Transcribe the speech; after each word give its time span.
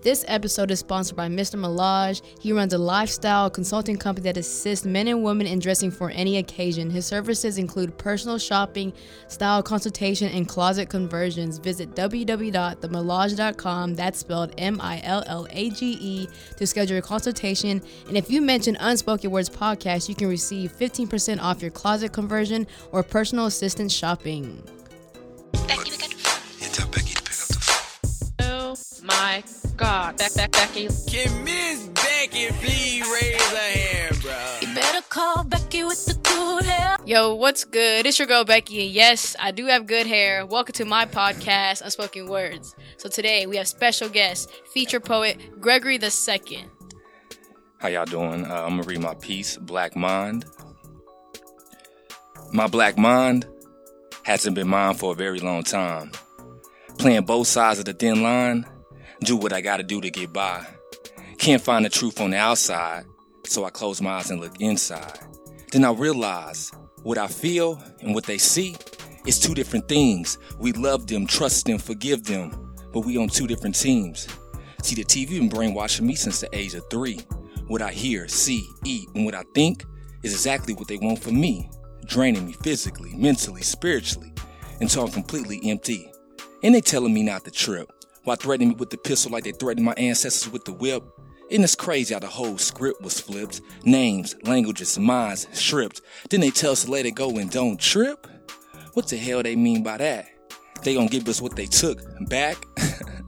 This 0.00 0.24
episode 0.28 0.70
is 0.70 0.78
sponsored 0.78 1.16
by 1.16 1.26
Mr. 1.28 1.58
Millage. 1.58 2.22
He 2.40 2.52
runs 2.52 2.72
a 2.72 2.78
lifestyle 2.78 3.50
consulting 3.50 3.96
company 3.96 4.22
that 4.24 4.36
assists 4.36 4.86
men 4.86 5.08
and 5.08 5.24
women 5.24 5.48
in 5.48 5.58
dressing 5.58 5.90
for 5.90 6.10
any 6.10 6.36
occasion. 6.36 6.88
His 6.88 7.04
services 7.04 7.58
include 7.58 7.98
personal 7.98 8.38
shopping, 8.38 8.92
style 9.26 9.60
consultation, 9.60 10.28
and 10.28 10.46
closet 10.46 10.88
conversions. 10.88 11.58
Visit 11.58 11.96
www.themillage.com, 11.96 13.94
that's 13.96 14.20
spelled 14.20 14.54
M 14.56 14.80
I 14.80 15.00
L 15.02 15.24
L 15.26 15.48
A 15.50 15.70
G 15.70 15.98
E, 16.00 16.28
to 16.56 16.64
schedule 16.64 16.98
a 16.98 17.02
consultation. 17.02 17.82
And 18.06 18.16
if 18.16 18.30
you 18.30 18.40
mention 18.40 18.76
Unspoken 18.78 19.32
Words 19.32 19.50
Podcast, 19.50 20.08
you 20.08 20.14
can 20.14 20.28
receive 20.28 20.72
15% 20.72 21.42
off 21.42 21.60
your 21.60 21.72
closet 21.72 22.12
conversion 22.12 22.68
or 22.92 23.02
personal 23.02 23.46
assistance 23.46 23.92
shopping. 23.92 24.62
Becky, 25.66 25.90
we 25.90 25.96
got 25.96 26.14
Yeah, 26.60 26.68
tell 26.68 26.86
Becky 26.86 27.14
to 27.14 27.22
pick 27.22 27.34
up 27.34 27.50
the 27.50 27.64
phone. 27.64 28.46
Oh 28.48 28.76
my 29.02 29.42
God, 29.78 30.18
Beck, 30.18 30.34
Beck, 30.34 30.50
Becky. 30.50 30.88
Can 31.06 31.44
Miss 31.44 31.86
Becky 31.94 32.48
please 32.48 33.06
raise 33.12 33.50
her 33.50 33.56
hand, 33.56 34.20
bro? 34.20 34.58
You 34.60 34.74
better 34.74 35.02
call 35.08 35.44
Becky 35.44 35.84
with 35.84 36.04
the 36.04 36.14
good 36.14 36.64
hair. 36.64 36.96
Yo, 37.06 37.36
what's 37.36 37.64
good? 37.64 38.04
It's 38.04 38.18
your 38.18 38.26
girl 38.26 38.44
Becky, 38.44 38.86
and 38.86 38.90
yes, 38.90 39.36
I 39.38 39.52
do 39.52 39.66
have 39.66 39.86
good 39.86 40.08
hair. 40.08 40.44
Welcome 40.44 40.72
to 40.72 40.84
my 40.84 41.06
podcast, 41.06 41.82
Unspoken 41.82 42.26
Words. 42.28 42.74
So 42.96 43.08
today 43.08 43.46
we 43.46 43.56
have 43.56 43.68
special 43.68 44.08
guest, 44.08 44.50
feature 44.74 44.98
poet 44.98 45.38
Gregory 45.60 45.96
the 45.96 46.10
Second. 46.10 46.68
How 47.78 47.86
y'all 47.86 48.04
doing? 48.04 48.46
Uh, 48.46 48.54
I'm 48.54 48.70
gonna 48.70 48.82
read 48.82 49.00
my 49.00 49.14
piece, 49.14 49.58
Black 49.58 49.94
Mind. 49.94 50.44
My 52.52 52.66
black 52.66 52.98
mind 52.98 53.46
hasn't 54.24 54.56
been 54.56 54.66
mine 54.66 54.94
for 54.94 55.12
a 55.12 55.14
very 55.14 55.38
long 55.38 55.62
time. 55.62 56.10
Playing 56.98 57.22
both 57.22 57.46
sides 57.46 57.78
of 57.78 57.84
the 57.84 57.92
thin 57.92 58.24
line, 58.24 58.66
do 59.20 59.36
what 59.36 59.52
I 59.52 59.60
gotta 59.60 59.82
do 59.82 60.00
to 60.00 60.10
get 60.10 60.32
by. 60.32 60.66
Can't 61.38 61.62
find 61.62 61.84
the 61.84 61.88
truth 61.88 62.20
on 62.20 62.30
the 62.30 62.36
outside, 62.36 63.04
so 63.44 63.64
I 63.64 63.70
close 63.70 64.00
my 64.00 64.10
eyes 64.12 64.30
and 64.30 64.40
look 64.40 64.60
inside. 64.60 65.18
Then 65.72 65.84
I 65.84 65.92
realize 65.92 66.72
what 67.02 67.18
I 67.18 67.26
feel 67.26 67.82
and 68.00 68.14
what 68.14 68.24
they 68.24 68.38
see 68.38 68.76
is 69.26 69.38
two 69.38 69.54
different 69.54 69.88
things. 69.88 70.38
We 70.58 70.72
love 70.72 71.06
them, 71.06 71.26
trust 71.26 71.66
them, 71.66 71.78
forgive 71.78 72.24
them, 72.24 72.74
but 72.92 73.00
we 73.00 73.16
on 73.18 73.28
two 73.28 73.46
different 73.46 73.74
teams. 73.74 74.28
See, 74.82 74.94
the 74.94 75.04
TV 75.04 75.38
been 75.38 75.48
brainwashing 75.48 76.06
me 76.06 76.14
since 76.14 76.40
the 76.40 76.48
age 76.56 76.74
of 76.74 76.88
three. 76.88 77.20
What 77.66 77.82
I 77.82 77.92
hear, 77.92 78.28
see, 78.28 78.66
eat, 78.84 79.08
and 79.14 79.24
what 79.24 79.34
I 79.34 79.42
think 79.54 79.84
is 80.22 80.32
exactly 80.32 80.74
what 80.74 80.88
they 80.88 80.96
want 80.96 81.18
for 81.18 81.30
me, 81.30 81.70
draining 82.06 82.46
me 82.46 82.52
physically, 82.52 83.14
mentally, 83.14 83.62
spiritually, 83.62 84.32
until 84.80 85.04
I'm 85.04 85.12
completely 85.12 85.60
empty. 85.64 86.10
And 86.62 86.74
they 86.74 86.80
telling 86.80 87.12
me 87.12 87.22
not 87.22 87.44
to 87.44 87.50
trip, 87.50 87.92
while 88.28 88.36
threatening 88.36 88.68
me 88.68 88.74
with 88.74 88.90
the 88.90 88.98
pistol 88.98 89.32
like 89.32 89.44
they 89.44 89.52
threatened 89.52 89.86
my 89.86 89.94
ancestors 89.94 90.52
with 90.52 90.66
the 90.66 90.72
whip. 90.72 91.02
And 91.50 91.64
it's 91.64 91.74
crazy 91.74 92.12
how 92.12 92.20
the 92.20 92.26
whole 92.26 92.58
script 92.58 93.00
was 93.00 93.18
flipped. 93.18 93.62
Names, 93.84 94.36
languages, 94.44 94.98
minds 94.98 95.48
stripped. 95.52 96.02
Then 96.28 96.40
they 96.40 96.50
tell 96.50 96.72
us 96.72 96.84
to 96.84 96.90
let 96.90 97.06
it 97.06 97.12
go 97.12 97.38
and 97.38 97.50
don't 97.50 97.80
trip? 97.80 98.26
What 98.92 99.08
the 99.08 99.16
hell 99.16 99.42
they 99.42 99.56
mean 99.56 99.82
by 99.82 99.96
that? 99.96 100.26
They 100.82 100.92
gonna 100.92 101.08
give 101.08 101.26
us 101.26 101.40
what 101.40 101.56
they 101.56 101.64
took 101.64 102.02
back? 102.28 102.66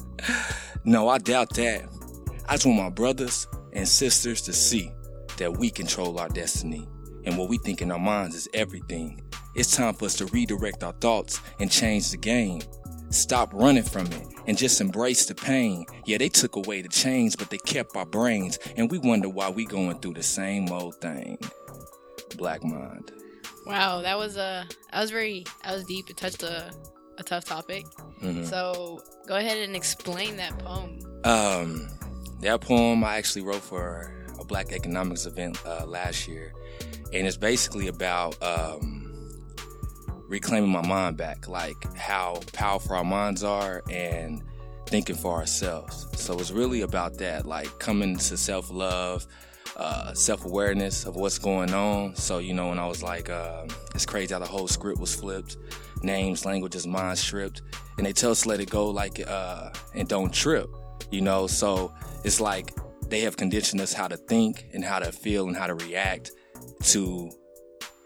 no, 0.85 1.09
I 1.09 1.17
doubt 1.17 1.55
that. 1.55 1.89
I 2.47 2.57
just 2.57 2.67
want 2.67 2.79
my 2.79 2.91
brothers 2.91 3.49
and 3.73 3.89
sisters 3.89 4.43
to 4.43 4.53
see 4.53 4.93
that 5.39 5.57
we 5.57 5.71
control 5.71 6.19
our 6.19 6.29
destiny. 6.29 6.87
And 7.25 7.39
what 7.39 7.49
we 7.49 7.57
think 7.57 7.81
in 7.81 7.91
our 7.91 7.99
minds 7.99 8.37
is 8.37 8.49
everything. 8.53 9.23
It's 9.55 9.75
time 9.75 9.95
for 9.95 10.05
us 10.05 10.17
to 10.17 10.27
redirect 10.27 10.85
our 10.85 10.93
thoughts 10.93 11.41
and 11.59 11.71
change 11.71 12.11
the 12.11 12.19
game. 12.19 12.61
Stop 13.11 13.51
running 13.53 13.83
from 13.83 14.07
it 14.07 14.27
and 14.47 14.57
just 14.57 14.81
embrace 14.81 15.27
the 15.27 15.35
pain. 15.35 15.85
Yeah, 16.07 16.19
they 16.19 16.29
took 16.29 16.57
away 16.57 16.81
the 16.83 16.89
chains, 16.89 17.37
but 17.37 17.51
they 17.51 17.59
kept 17.59 17.97
our 17.97 18.07
brains. 18.07 18.59
And 18.77 18.91
we 18.91 18.99
wonder 18.99 19.29
why 19.29 19.51
we 19.51 19.65
going 19.67 19.99
through 20.01 20.15
the 20.15 20.23
same 20.23 20.71
old 20.71 20.95
thing. 21.01 21.39
Black 22.37 22.63
Mind. 22.63 23.13
Wow, 23.67 24.01
that 24.03 24.17
was 24.17 24.37
uh, 24.37 24.65
that 24.93 25.01
was 25.01 25.11
very, 25.11 25.45
that 25.65 25.75
was 25.75 25.85
deep. 25.85 26.09
It 26.09 26.17
touched 26.17 26.43
a, 26.43 26.71
a 27.19 27.23
tough 27.23 27.45
topic. 27.45 27.85
Mhm. 28.23 28.47
So 28.47 29.03
go 29.27 29.37
ahead 29.37 29.59
and 29.59 29.77
explain 29.77 30.37
that 30.37 30.59
poem. 30.59 30.99
Um, 31.25 31.89
that 32.41 32.61
poem 32.61 33.05
I 33.05 33.17
actually 33.17 33.43
wrote 33.43 33.63
for 33.63 34.25
a 34.41 34.45
Black 34.45 34.73
economics 34.73 35.27
event 35.27 35.59
uh, 35.67 35.85
last 35.85 36.27
year, 36.27 36.53
and 37.13 37.27
it's 37.27 37.37
basically 37.37 37.89
about 37.89 38.43
um, 38.43 39.00
reclaiming 40.31 40.71
my 40.71 40.87
mind 40.87 41.19
back, 41.19 41.49
like 41.49 41.77
how 41.97 42.41
powerful 42.55 42.97
our 42.97 43.05
minds 43.05 43.45
are, 43.45 43.83
and 43.91 44.43
thinking 44.87 45.17
for 45.17 45.37
ourselves. 45.37 46.07
So 46.19 46.39
it's 46.39 46.51
really 46.51 46.81
about 46.81 47.19
that, 47.19 47.45
like 47.45 47.79
coming 47.79 48.17
to 48.17 48.37
self 48.37 48.71
love. 48.71 49.27
Uh, 49.77 50.13
self 50.13 50.45
awareness 50.45 51.07
of 51.07 51.15
what's 51.17 51.39
going 51.39 51.73
on. 51.73 52.15
So, 52.15 52.39
you 52.39 52.53
know, 52.53 52.69
when 52.69 52.79
I 52.79 52.87
was 52.87 53.03
like, 53.03 53.31
uh, 53.31 53.67
it's 53.95 54.05
crazy 54.05 54.35
how 54.35 54.41
the 54.41 54.45
whole 54.47 54.69
script 54.69 55.01
was 55.01 55.15
flipped 55.15 55.57
names, 56.03 56.45
languages, 56.45 56.87
minds 56.87 57.21
stripped. 57.21 57.63
And 57.97 58.05
they 58.05 58.13
tell 58.13 58.33
us 58.33 58.43
to 58.43 58.49
let 58.49 58.61
it 58.61 58.69
go, 58.69 58.91
like, 58.91 59.27
uh, 59.27 59.71
and 59.95 60.07
don't 60.09 60.35
trip 60.35 60.69
you 61.11 61.21
know 61.21 61.47
so 61.47 61.93
it's 62.25 62.41
like 62.41 62.75
they 63.09 63.21
have 63.21 63.37
conditioned 63.37 63.81
us 63.81 63.93
how 63.93 64.07
to 64.07 64.17
think 64.17 64.67
and 64.73 64.85
how 64.85 64.99
to 64.99 65.11
feel 65.11 65.49
and 65.49 65.57
how 65.57 65.67
to 65.67 65.75
react 65.75 66.31
to 66.83 67.31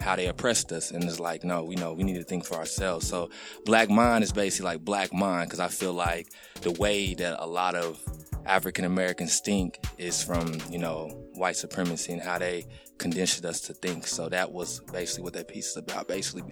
how 0.04 0.16
they 0.16 0.26
oppressed 0.26 0.70
us. 0.72 0.90
And 0.90 1.02
it's 1.04 1.18
like 1.18 1.44
no 1.44 1.64
we 1.64 1.74
know 1.76 1.92
we 1.94 2.04
need 2.04 2.16
to 2.16 2.24
think 2.24 2.44
for 2.44 2.56
ourselves. 2.56 3.06
So 3.06 3.30
black 3.64 3.88
mind 3.90 4.22
is 4.22 4.32
basically 4.32 4.66
like 4.72 4.84
black 4.84 5.12
mind 5.12 5.48
because 5.48 5.60
i 5.60 5.68
feel 5.68 5.92
like 5.92 6.28
the 6.60 6.72
way 6.72 7.14
that 7.14 7.42
a 7.42 7.46
lot 7.46 7.74
of 7.74 8.00
african 8.46 8.84
americans 8.84 9.40
think 9.40 9.78
is 9.96 10.22
from 10.22 10.46
you 10.70 10.78
know 10.78 11.08
white 11.34 11.56
supremacy 11.56 12.12
and 12.12 12.20
how 12.20 12.38
they 12.38 12.66
conditioned 12.98 13.46
us 13.46 13.60
to 13.62 13.74
think. 13.74 14.06
So 14.06 14.28
that 14.28 14.52
was 14.52 14.80
basically 14.92 15.24
what 15.24 15.32
that 15.34 15.48
piece 15.48 15.70
is 15.70 15.76
about. 15.76 16.08
Basically 16.08 16.42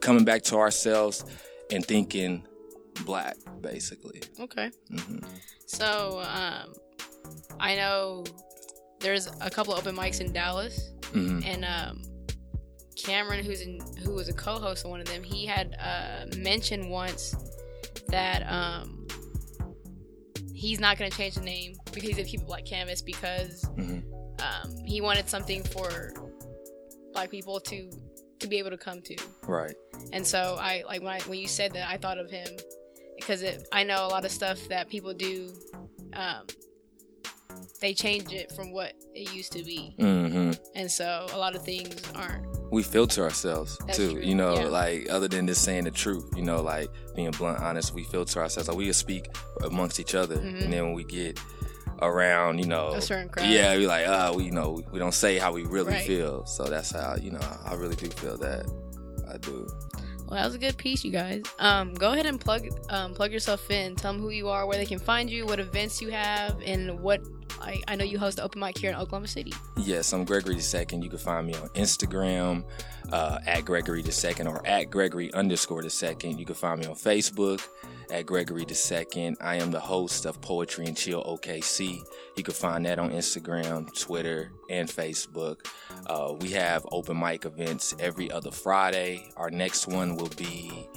coming 0.00 0.24
back 0.24 0.42
to 0.44 0.56
ourselves 0.56 1.24
and 1.70 1.84
thinking 1.84 2.46
black 3.04 3.36
basically. 3.60 4.22
Okay. 4.40 4.70
hmm 4.90 5.18
So 5.66 6.20
um, 6.20 6.72
I 7.60 7.76
know 7.76 8.24
there's 9.00 9.28
a 9.40 9.50
couple 9.50 9.74
of 9.74 9.80
open 9.80 9.96
mics 9.96 10.20
in 10.20 10.32
Dallas, 10.32 10.92
hmm 11.12 11.40
and 11.44 11.64
um, 11.64 12.02
Cameron, 12.98 13.44
who's 13.44 13.60
in, 13.60 13.80
who 14.04 14.12
was 14.12 14.28
a 14.28 14.32
co-host 14.32 14.84
on 14.84 14.90
one 14.90 15.00
of 15.00 15.06
them, 15.06 15.22
he 15.22 15.46
had 15.46 15.76
uh, 15.80 16.26
mentioned 16.36 16.90
once 16.90 17.34
that 18.08 18.42
um, 18.50 19.06
he's 20.52 20.80
not 20.80 20.98
going 20.98 21.10
to 21.10 21.16
change 21.16 21.34
the 21.36 21.40
name 21.40 21.74
because 21.92 22.02
he's 22.10 22.18
a 22.18 22.24
keep 22.24 22.40
it 22.40 22.46
black 22.46 22.64
canvas 22.64 23.00
because 23.02 23.64
Mhm. 23.76 24.02
um, 24.42 24.76
he 24.84 25.00
wanted 25.00 25.28
something 25.28 25.62
for 25.62 26.12
black 27.12 27.30
people 27.30 27.60
to 27.60 27.90
to 28.40 28.46
be 28.46 28.58
able 28.58 28.70
to 28.70 28.76
come 28.78 29.00
to. 29.02 29.16
Right. 29.48 29.74
And 30.12 30.24
so 30.26 30.56
I 30.60 30.84
like 30.86 31.02
when 31.02 31.12
I 31.12 31.20
when 31.22 31.38
you 31.40 31.48
said 31.48 31.72
that 31.72 31.88
I 31.88 31.96
thought 31.96 32.18
of 32.18 32.30
him 32.30 32.46
because 33.16 33.42
it, 33.42 33.66
I 33.72 33.82
know 33.82 34.06
a 34.06 34.08
lot 34.08 34.24
of 34.24 34.30
stuff 34.30 34.58
that 34.68 34.88
people 34.88 35.12
do. 35.14 35.52
Um, 36.12 36.46
they 37.80 37.94
change 37.94 38.32
it 38.32 38.50
from 38.52 38.72
what 38.72 38.92
it 39.14 39.32
used 39.34 39.52
to 39.52 39.62
be, 39.64 39.94
hmm 39.98 40.50
and 40.74 40.90
so 40.90 41.26
a 41.32 41.38
lot 41.38 41.54
of 41.54 41.64
things 41.64 41.94
aren't. 42.14 42.46
We 42.70 42.82
filter 42.82 43.22
ourselves 43.24 43.78
That's 43.86 43.96
too. 43.98 44.12
true, 44.12 44.20
You 44.22 44.34
know, 44.34 44.54
yeah. 44.54 44.64
like 44.66 45.08
other 45.10 45.28
than 45.28 45.46
just 45.46 45.62
saying 45.64 45.84
the 45.84 45.90
truth. 45.90 46.26
You 46.36 46.42
know, 46.42 46.60
like 46.60 46.90
being 47.16 47.30
blunt, 47.30 47.60
honest. 47.60 47.94
We 47.94 48.04
filter 48.04 48.40
ourselves. 48.42 48.68
Like 48.68 48.76
we 48.76 48.84
just 48.86 49.00
speak 49.00 49.28
amongst 49.62 49.98
each 50.00 50.14
other, 50.14 50.36
Mhm. 50.36 50.64
and 50.64 50.72
then 50.72 50.84
when 50.84 50.92
we 50.94 51.04
get 51.04 51.38
around, 52.02 52.58
you 52.58 52.66
know, 52.66 52.88
A 52.94 53.00
certain 53.00 53.28
crowd. 53.28 53.48
yeah, 53.50 53.76
we 53.76 53.86
like, 53.86 54.06
uh, 54.06 54.32
we 54.36 54.44
you 54.44 54.50
know, 54.52 54.82
we 54.92 54.98
don't 54.98 55.14
say 55.14 55.38
how 55.38 55.52
we 55.52 55.64
really 55.64 55.92
Right. 55.94 56.06
feel. 56.06 56.46
So 56.46 56.64
that's 56.64 56.90
how 56.92 57.16
you 57.20 57.30
know, 57.30 57.40
I 57.64 57.74
really 57.74 57.96
do 57.96 58.08
feel 58.08 58.36
that. 58.38 58.66
I 59.32 59.36
do. 59.38 59.66
Well, 60.28 60.36
that 60.38 60.44
was 60.44 60.54
a 60.54 60.58
good 60.58 60.76
piece, 60.76 61.04
you 61.04 61.10
guys. 61.10 61.42
Um, 61.58 61.94
go 61.94 62.12
ahead 62.12 62.26
and 62.26 62.38
plug 62.38 62.68
um, 62.90 63.14
plug 63.14 63.32
yourself 63.32 63.70
in. 63.70 63.96
Tell 63.96 64.12
them 64.12 64.20
who 64.20 64.28
you 64.28 64.48
are, 64.48 64.66
where 64.66 64.76
they 64.76 64.84
can 64.86 64.98
find 64.98 65.30
you, 65.30 65.46
what 65.46 65.58
events 65.58 66.00
you 66.02 66.10
have, 66.10 66.60
and 66.64 67.00
what 67.00 67.20
I, 67.60 67.82
I 67.88 67.96
know 67.96 68.04
you 68.04 68.18
host 68.18 68.40
open 68.40 68.60
mic 68.60 68.78
here 68.78 68.90
in 68.90 68.96
Oklahoma 68.96 69.28
City. 69.28 69.52
Yes, 69.76 70.12
I'm 70.12 70.24
Gregory 70.24 70.54
the 70.54 70.62
Second. 70.62 71.02
You 71.02 71.10
can 71.10 71.18
find 71.18 71.46
me 71.46 71.54
on 71.54 71.68
Instagram 71.70 72.64
uh, 73.12 73.38
at 73.46 73.64
Gregory 73.64 74.02
the 74.02 74.12
Second 74.12 74.46
or 74.46 74.66
at 74.66 74.90
Gregory 74.90 75.32
underscore 75.34 75.82
the 75.82 75.90
Second. 75.90 76.38
You 76.38 76.46
can 76.46 76.54
find 76.54 76.80
me 76.80 76.86
on 76.86 76.94
Facebook 76.94 77.66
at 78.10 78.26
Gregory 78.26 78.64
the 78.64 78.74
Second. 78.74 79.36
I 79.40 79.56
am 79.56 79.70
the 79.70 79.80
host 79.80 80.24
of 80.26 80.40
Poetry 80.40 80.86
and 80.86 80.96
Chill 80.96 81.22
OKC. 81.24 82.00
You 82.36 82.42
can 82.42 82.54
find 82.54 82.86
that 82.86 82.98
on 82.98 83.10
Instagram, 83.10 83.92
Twitter, 83.98 84.52
and 84.70 84.88
Facebook. 84.88 85.66
Uh, 86.06 86.34
we 86.40 86.50
have 86.50 86.86
open 86.90 87.18
mic 87.18 87.44
events 87.44 87.94
every 87.98 88.30
other 88.30 88.50
Friday. 88.50 89.30
Our 89.36 89.50
next 89.50 89.86
one 89.86 90.16
will 90.16 90.30
be 90.36 90.88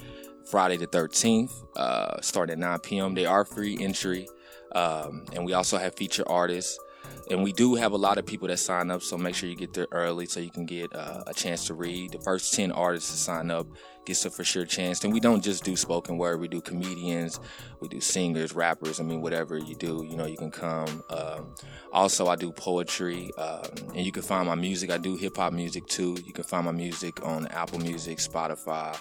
Friday 0.50 0.76
the 0.76 0.86
13th, 0.86 1.52
uh, 1.76 2.20
starting 2.20 2.54
at 2.54 2.58
9 2.58 2.78
p.m. 2.80 3.14
They 3.14 3.26
are 3.26 3.44
free 3.44 3.78
entry. 3.80 4.28
Um, 4.74 5.24
and 5.32 5.44
we 5.44 5.52
also 5.52 5.78
have 5.78 5.94
feature 5.94 6.24
artists. 6.26 6.78
And 7.30 7.42
we 7.42 7.52
do 7.52 7.74
have 7.76 7.92
a 7.92 7.96
lot 7.96 8.18
of 8.18 8.26
people 8.26 8.48
that 8.48 8.58
sign 8.58 8.90
up, 8.90 9.02
so 9.02 9.16
make 9.16 9.34
sure 9.34 9.48
you 9.48 9.56
get 9.56 9.72
there 9.72 9.86
early 9.92 10.26
so 10.26 10.40
you 10.40 10.50
can 10.50 10.66
get 10.66 10.94
uh, 10.94 11.22
a 11.26 11.34
chance 11.34 11.66
to 11.66 11.74
read. 11.74 12.12
The 12.12 12.18
first 12.18 12.52
10 12.54 12.72
artists 12.72 13.10
to 13.12 13.16
sign 13.16 13.50
up 13.50 13.66
gets 14.04 14.24
a 14.24 14.30
for 14.30 14.44
sure 14.44 14.64
chance. 14.64 15.04
And 15.04 15.12
we 15.12 15.20
don't 15.20 15.42
just 15.42 15.64
do 15.64 15.76
spoken 15.76 16.18
word; 16.18 16.40
we 16.40 16.48
do 16.48 16.60
comedians, 16.60 17.40
we 17.80 17.88
do 17.88 18.00
singers, 18.00 18.54
rappers. 18.54 19.00
I 19.00 19.04
mean, 19.04 19.20
whatever 19.20 19.58
you 19.58 19.74
do, 19.74 20.04
you 20.08 20.16
know, 20.16 20.26
you 20.26 20.36
can 20.36 20.50
come. 20.50 21.02
Um, 21.10 21.54
also, 21.92 22.26
I 22.28 22.36
do 22.36 22.52
poetry, 22.52 23.30
um, 23.38 23.64
and 23.94 24.04
you 24.04 24.12
can 24.12 24.22
find 24.22 24.46
my 24.46 24.54
music. 24.54 24.90
I 24.90 24.98
do 24.98 25.16
hip 25.16 25.36
hop 25.36 25.52
music 25.52 25.86
too. 25.86 26.16
You 26.24 26.32
can 26.32 26.44
find 26.44 26.64
my 26.64 26.72
music 26.72 27.24
on 27.24 27.46
Apple 27.48 27.78
Music, 27.78 28.18
Spotify, 28.18 28.98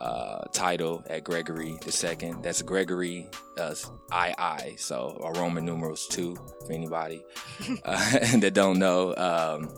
uh, 0.00 0.44
title 0.52 1.04
at 1.08 1.24
Gregory 1.24 1.78
the 1.84 1.92
Second. 1.92 2.42
That's 2.42 2.62
Gregory 2.62 3.28
uh, 3.58 3.74
I 4.10 4.34
I. 4.38 4.74
So 4.76 5.30
Roman 5.36 5.64
numerals 5.64 6.06
two 6.06 6.36
for 6.66 6.72
anybody 6.72 7.24
uh, 7.84 8.10
that 8.38 8.52
don't 8.54 8.78
know. 8.78 9.14
Um, 9.16 9.70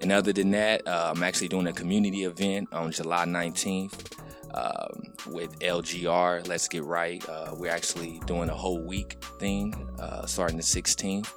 and 0.00 0.12
other 0.12 0.32
than 0.32 0.50
that, 0.52 0.86
uh, 0.86 1.12
I'm 1.14 1.22
actually 1.22 1.48
doing 1.48 1.66
a 1.66 1.72
community 1.72 2.24
event 2.24 2.72
on 2.72 2.90
July 2.92 3.24
19th 3.24 4.12
um, 4.54 5.02
with 5.32 5.58
LGR. 5.60 6.46
Let's 6.46 6.68
Get 6.68 6.84
Right. 6.84 7.26
Uh, 7.28 7.54
we're 7.56 7.70
actually 7.70 8.20
doing 8.26 8.48
a 8.48 8.54
whole 8.54 8.80
week 8.82 9.22
thing 9.38 9.88
uh, 9.98 10.26
starting 10.26 10.56
the 10.56 10.62
16th. 10.62 11.28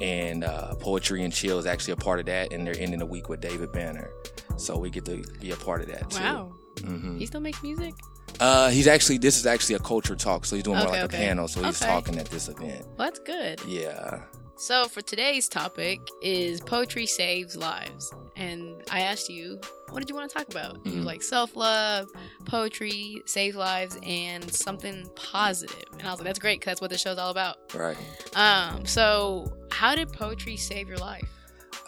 And 0.00 0.44
uh, 0.44 0.74
Poetry 0.74 1.24
and 1.24 1.32
Chill 1.32 1.58
is 1.58 1.64
actually 1.66 1.92
a 1.94 1.96
part 1.96 2.20
of 2.20 2.26
that. 2.26 2.52
And 2.52 2.66
they're 2.66 2.78
ending 2.78 2.98
the 2.98 3.06
week 3.06 3.28
with 3.28 3.40
David 3.40 3.72
Banner. 3.72 4.10
So 4.56 4.76
we 4.78 4.90
get 4.90 5.04
to 5.06 5.22
be 5.40 5.52
a 5.52 5.56
part 5.56 5.80
of 5.80 5.88
that 5.88 6.10
too. 6.10 6.22
Wow. 6.22 6.52
hmm 6.84 7.18
He 7.18 7.26
still 7.26 7.40
makes 7.40 7.62
music? 7.62 7.94
Uh, 8.40 8.68
he's 8.68 8.86
actually, 8.86 9.16
this 9.16 9.38
is 9.38 9.46
actually 9.46 9.76
a 9.76 9.78
culture 9.78 10.14
talk. 10.14 10.44
So 10.44 10.56
he's 10.56 10.62
doing 10.64 10.76
more 10.78 10.88
like 10.88 11.04
okay. 11.04 11.16
a 11.16 11.20
panel. 11.28 11.48
So 11.48 11.62
he's 11.62 11.80
Okay. 11.80 11.90
talking 11.90 12.18
at 12.18 12.26
this 12.26 12.48
event. 12.48 12.84
Well, 12.98 13.08
that's 13.10 13.20
good. 13.20 13.60
Yeah. 13.66 14.20
So 14.58 14.86
for 14.86 15.02
today's 15.02 15.48
topic 15.48 16.00
is 16.22 16.60
poetry 16.60 17.04
saves 17.06 17.56
lives, 17.56 18.12
and 18.36 18.82
I 18.90 19.00
asked 19.02 19.28
you, 19.28 19.60
what 19.90 20.00
did 20.00 20.08
you 20.08 20.14
want 20.14 20.30
to 20.30 20.36
talk 20.36 20.48
about? 20.48 20.78
You 20.84 20.92
Mhm. 20.92 20.96
was 20.98 21.06
like 21.06 21.22
self 21.22 21.56
love, 21.56 22.08
poetry 22.46 23.22
saves 23.26 23.54
lives, 23.54 23.98
and 24.02 24.50
something 24.54 25.08
positive. 25.14 25.84
And 25.98 26.06
I 26.08 26.10
was 26.10 26.20
like, 26.20 26.26
that's 26.26 26.38
great 26.38 26.58
because 26.60 26.70
that's 26.72 26.80
what 26.80 26.90
the 26.90 26.96
show's 26.98 27.18
all 27.18 27.30
about. 27.30 27.56
Right. 27.74 27.98
Um, 28.34 28.86
so 28.86 29.52
how 29.70 29.94
did 29.94 30.10
poetry 30.12 30.56
save 30.56 30.88
your 30.88 30.98
life? 30.98 31.28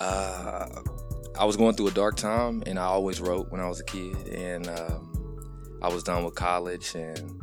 uh, 0.00 0.68
I 1.38 1.44
was 1.44 1.56
going 1.56 1.74
through 1.74 1.88
a 1.88 1.92
dark 1.92 2.16
time, 2.16 2.62
and 2.66 2.78
I 2.78 2.84
always 2.84 3.20
wrote 3.20 3.50
when 3.50 3.60
I 3.60 3.68
was 3.68 3.80
a 3.80 3.84
kid, 3.84 4.28
and 4.28 4.68
um, 4.68 5.78
I 5.82 5.88
was 5.88 6.02
done 6.04 6.22
with 6.24 6.34
college, 6.34 6.94
and 6.94 7.40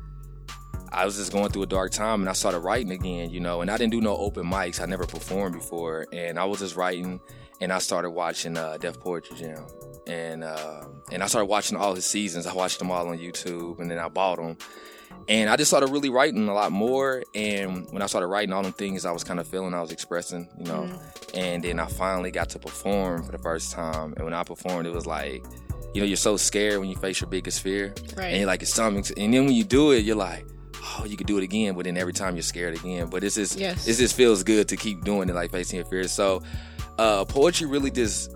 I 0.92 1.06
was 1.06 1.18
just 1.18 1.32
going 1.32 1.50
through 1.52 1.64
a 1.64 1.68
dark 1.68 1.92
time, 1.92 2.22
and 2.22 2.30
I 2.30 2.34
started 2.34 2.60
writing 2.60 2.92
again, 2.92 3.30
you 3.30 3.40
know, 3.40 3.62
and 3.62 3.70
I 3.70 3.78
didn't 3.78 3.92
do 3.92 4.02
no 4.02 4.16
open 4.16 4.46
mics. 4.46 4.82
I 4.82 4.86
never 4.86 5.06
performed 5.06 5.56
before, 5.56 6.08
and 6.12 6.40
I 6.40 6.46
was 6.46 6.60
just 6.60 6.76
writing, 6.76 7.20
and 7.62 7.72
I 7.72 7.80
started 7.80 8.12
watching 8.12 8.58
uh, 8.58 8.78
Def 8.78 9.00
Poetry 9.00 9.38
Jam, 9.38 9.66
and 10.08 10.44
uh, 10.44 10.86
and 11.12 11.24
I 11.24 11.28
started 11.28 11.48
watching 11.48 11.78
all 11.78 11.96
his 11.96 12.06
seasons. 12.06 12.48
I 12.48 12.54
watched 12.54 12.80
them 12.80 12.92
all 12.92 13.08
on 13.08 13.18
YouTube, 13.18 13.80
and 13.80 13.90
then 13.90 14.00
I 14.00 14.08
bought 14.08 14.38
them. 14.38 14.58
And 15.28 15.50
I 15.50 15.56
just 15.56 15.72
started 15.72 15.90
really 15.90 16.10
writing 16.10 16.48
a 16.48 16.54
lot 16.54 16.72
more. 16.72 17.24
And 17.34 17.92
when 17.92 18.04
I 18.04 18.06
started 18.06 18.28
writing 18.28 18.54
all 18.54 18.62
them 18.62 18.74
things 18.74 19.06
I 19.06 19.12
was 19.12 19.24
kind 19.24 19.40
of 19.40 19.48
feeling, 19.48 19.74
I 19.74 19.82
was 19.82 19.92
expressing, 19.92 20.48
you 20.58 20.66
know. 20.66 20.88
And 21.34 21.64
then 21.64 21.80
I 21.80 21.88
finally 21.88 22.30
got 22.30 22.50
to 22.50 22.60
perform 22.60 23.24
for 23.24 23.32
the 23.32 23.40
first 23.40 23.72
time. 23.72 24.14
And 24.18 24.26
when 24.26 24.36
I 24.36 24.44
performed, 24.44 24.86
it 24.86 24.94
was 24.94 25.08
like, 25.08 25.44
you 25.96 26.02
know, 26.02 26.06
you're 26.06 26.18
so 26.18 26.38
scared 26.38 26.80
when 26.80 26.90
you 26.90 26.96
face 26.96 27.22
your 27.22 27.30
biggest 27.30 27.62
fear. 27.62 27.96
Right. 28.16 28.26
And 28.26 28.38
you're 28.38 28.48
like, 28.48 28.62
your 28.62 28.68
stomach. 28.68 29.08
And 29.18 29.34
then 29.34 29.46
when 29.46 29.54
you 29.54 29.64
do 29.64 29.92
it, 29.92 30.06
you're 30.06 30.16
like, 30.16 30.46
oh, 31.00 31.06
you 31.06 31.18
could 31.18 31.28
do 31.28 31.38
it 31.38 31.44
again. 31.44 31.76
But 31.76 31.86
then 31.86 31.98
every 31.98 32.14
time 32.14 32.36
you're 32.36 32.44
scared 32.44 32.76
again. 32.76 33.08
But 33.10 33.24
it's 33.24 33.36
just, 33.36 33.60
Yes. 33.60 33.88
it 33.88 33.96
just 33.96 34.16
feels 34.16 34.44
good 34.44 34.68
to 34.70 34.76
keep 34.78 35.04
doing 35.04 35.30
it, 35.30 35.36
like 35.36 35.52
facing 35.52 35.78
your 35.78 35.86
fears. 35.86 36.12
So 36.12 36.42
uh, 36.98 37.26
poetry 37.26 37.68
really 37.68 37.92
just, 37.92 38.34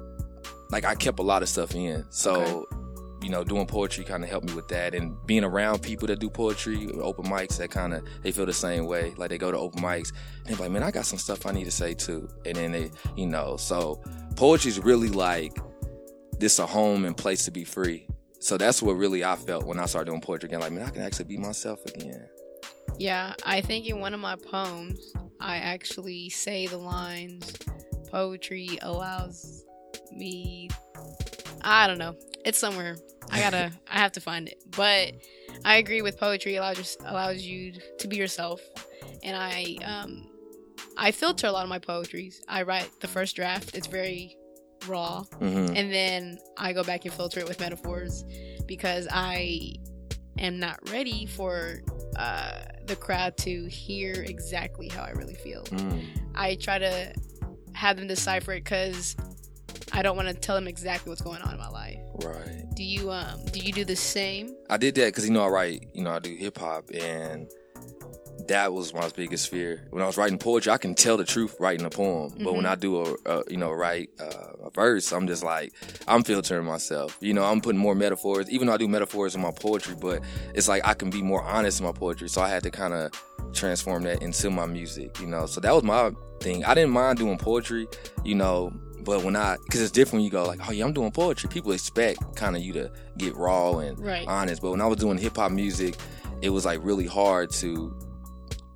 like, 0.72 0.86
I 0.86 0.96
kept 0.96 1.20
a 1.20 1.24
lot 1.24 1.42
of 1.44 1.50
stuff 1.50 1.74
in. 1.76 2.06
So, 2.10 2.68
you 3.22 3.30
know, 3.30 3.44
doing 3.44 3.66
poetry 3.66 4.04
kind 4.06 4.24
of 4.24 4.30
helped 4.30 4.48
me 4.48 4.54
with 4.54 4.68
that, 4.70 4.96
and 4.96 5.14
being 5.26 5.44
around 5.44 5.82
people 5.82 6.08
that 6.08 6.20
do 6.20 6.30
poetry, 6.30 6.90
open 7.02 7.26
mics, 7.26 7.58
that 7.58 7.70
kind 7.70 7.94
of 7.94 8.02
they 8.22 8.32
feel 8.32 8.46
the 8.46 8.54
same 8.54 8.86
way. 8.86 9.14
Like 9.18 9.30
they 9.30 9.38
go 9.38 9.52
to 9.52 9.58
open 9.58 9.82
mics, 9.82 10.14
and 10.46 10.56
they're 10.56 10.58
like, 10.58 10.72
"Man, 10.72 10.84
I 10.84 10.92
got 10.92 11.06
some 11.06 11.20
stuff 11.20 11.46
I 11.46 11.52
need 11.52 11.66
to 11.66 11.72
say 11.72 11.94
too." 11.94 12.30
And 12.46 12.56
then 12.56 12.72
they, 12.72 12.92
you 13.18 13.28
know, 13.28 13.58
so 13.58 14.02
poetry 14.38 14.70
is 14.70 14.80
really 14.80 15.10
like 15.10 15.58
this 16.40 16.60
a 16.60 16.66
home 16.66 17.04
and 17.04 17.18
place 17.18 17.44
to 17.44 17.52
be 17.52 17.66
free. 17.66 18.08
So 18.40 18.58
that's 18.58 18.82
what 18.82 18.94
really 18.94 19.22
I 19.26 19.36
felt 19.36 19.66
when 19.66 19.80
I 19.80 19.86
started 19.86 20.10
doing 20.12 20.22
poetry 20.22 20.48
again. 20.48 20.62
Like, 20.62 20.72
man, 20.72 20.86
I 20.86 20.90
can 20.90 21.02
actually 21.02 21.26
be 21.26 21.38
myself 21.38 21.84
again. 21.88 22.26
Yeah, 23.00 23.34
I 23.46 23.62
think 23.62 23.88
in 23.88 24.00
one 24.00 24.14
of 24.14 24.20
my 24.20 24.36
poems, 24.36 25.14
I 25.40 25.58
actually 25.58 26.30
say 26.30 26.68
the 26.68 26.78
lines 26.78 27.54
poetry 28.12 28.78
allows 28.82 29.64
me 30.12 30.70
I 31.62 31.88
don't 31.88 31.98
know. 31.98 32.16
It's 32.46 32.58
somewhere. 32.58 32.98
I 33.30 33.40
gotta 33.40 33.72
I 33.90 34.00
have 34.00 34.12
to 34.14 34.22
find 34.22 34.48
it. 34.48 34.62
But 34.76 35.14
I 35.66 35.78
agree 35.78 36.02
with 36.02 36.20
poetry 36.20 36.56
allows 36.56 36.78
you, 36.78 37.06
allows 37.06 37.42
you 37.42 37.74
to 38.00 38.08
be 38.08 38.18
yourself. 38.18 38.60
And 39.24 39.36
I 39.36 39.78
um 39.86 40.28
I 40.98 41.12
filter 41.12 41.48
a 41.48 41.52
lot 41.52 41.64
of 41.64 41.70
my 41.70 41.80
poetries. 41.80 42.42
I 42.50 42.64
write 42.64 42.90
the 43.00 43.08
first 43.08 43.36
draft, 43.36 43.76
it's 43.76 43.88
very 43.88 44.36
raw. 44.88 45.22
hmm 45.40 45.68
And 45.74 45.92
then 45.94 46.38
I 46.58 46.74
go 46.74 46.84
back 46.84 47.06
and 47.06 47.14
filter 47.14 47.40
it 47.40 47.48
with 47.48 47.60
metaphors 47.62 48.26
because 48.66 49.08
I 49.10 49.76
am 50.38 50.60
not 50.60 50.80
ready 50.90 51.26
for 51.26 51.82
uh, 52.18 52.62
the 52.90 52.96
crowd 52.96 53.38
to 53.38 53.66
hear 53.68 54.14
exactly 54.14 54.90
how 54.90 55.04
I 55.04 55.12
really 55.12 55.36
feel. 55.36 55.64
mm 55.64 56.06
I 56.36 56.56
try 56.56 56.80
to 56.80 57.14
have 57.74 57.98
them 57.98 58.08
decipher 58.08 58.54
it 58.54 58.64
because 58.64 59.16
I 59.92 60.02
don't 60.02 60.16
want 60.16 60.30
to 60.30 60.34
tell 60.34 60.56
them 60.56 60.68
exactly 60.68 61.10
what's 61.10 61.22
going 61.22 61.42
on 61.42 61.54
in 61.54 61.60
my 61.60 61.68
life. 61.70 62.00
Right. 62.24 62.66
Do 62.76 62.84
you 62.84 63.12
um 63.12 63.44
do 63.52 63.60
you 63.60 63.74
do 63.74 63.84
the 63.84 63.96
same? 63.96 64.56
I 64.70 64.78
did 64.78 64.96
that 64.96 65.08
because 65.08 65.26
you 65.28 65.34
know 65.34 65.44
I 65.44 65.48
write, 65.48 65.88
you 65.94 66.04
know 66.04 66.12
I 66.12 66.20
do 66.20 66.34
hip 66.36 66.58
hop, 66.58 66.90
and 66.94 67.50
that 68.50 68.74
was 68.74 68.94
my 68.94 69.10
biggest 69.16 69.50
fear. 69.50 69.88
When 69.90 70.04
I 70.04 70.06
was 70.06 70.18
writing 70.18 70.38
poetry, 70.38 70.72
I 70.72 70.78
can 70.78 70.94
tell 70.94 71.18
the 71.18 71.24
truth 71.24 71.56
writing 71.60 71.86
a 71.86 71.90
poem, 71.90 72.34
but 72.44 72.54
when 72.54 72.66
Mhm. 72.66 72.70
I 72.70 72.76
do 72.76 73.02
a, 73.04 73.16
a 73.26 73.44
you 73.50 73.58
know 73.58 73.72
write 73.72 74.10
uh, 74.20 74.66
a 74.66 74.70
verse, 74.70 75.12
I'm 75.12 75.26
just 75.28 75.44
like 75.44 75.72
I'm 76.08 76.24
filtering 76.24 76.66
myself. 76.66 77.18
You 77.22 77.34
know, 77.34 77.44
I'm 77.46 77.62
putting 77.62 77.80
more 77.80 77.96
metaphors, 77.96 78.50
even 78.50 78.68
though 78.68 78.74
I 78.74 78.78
do 78.78 78.88
metaphors 78.88 79.34
in 79.36 79.42
my 79.42 79.52
poetry, 79.52 79.96
but 80.00 80.22
it's 80.54 80.68
like 80.68 80.86
I 80.86 80.94
can 80.94 81.10
be 81.10 81.22
more 81.22 81.44
honest 81.44 81.80
in 81.80 81.86
my 81.86 81.92
poetry. 81.94 82.28
So 82.30 82.42
I 82.42 82.50
had 82.50 82.64
to 82.64 82.72
kind 82.72 82.94
of 82.94 83.12
transform 83.54 84.04
that 84.04 84.22
into 84.22 84.50
my 84.50 84.66
music. 84.66 85.20
You 85.20 85.28
know, 85.28 85.46
so 85.46 85.60
that 85.62 85.74
was 85.74 85.84
my 85.84 86.12
thing. 86.42 86.64
I 86.66 86.74
didn't 86.74 86.92
mind 86.92 87.18
doing 87.20 87.38
poetry, 87.38 87.88
you 88.24 88.36
know. 88.36 88.72
But 89.02 89.24
when 89.24 89.36
I, 89.36 89.56
because 89.64 89.82
it's 89.82 89.92
different 89.92 90.16
when 90.20 90.24
you 90.26 90.30
go 90.30 90.44
like, 90.44 90.60
oh 90.68 90.72
yeah, 90.74 90.84
I'm 90.86 90.92
doing 90.94 91.12
poetry. 91.12 91.50
People 91.50 91.72
expect 91.72 92.36
kind 92.36 92.56
of 92.56 92.62
you 92.62 92.74
to 92.74 92.92
get 93.18 93.34
raw 93.36 93.78
and 93.80 93.98
Right. 93.98 94.28
honest. 94.28 94.62
But 94.62 94.72
when 94.72 94.82
I 94.82 94.88
was 94.88 94.98
doing 95.00 95.18
hip 95.18 95.38
hop 95.38 95.52
music, 95.54 95.96
it 96.42 96.50
was 96.50 96.66
like 96.66 96.80
really 96.84 97.06
hard 97.08 97.50
to 97.52 97.96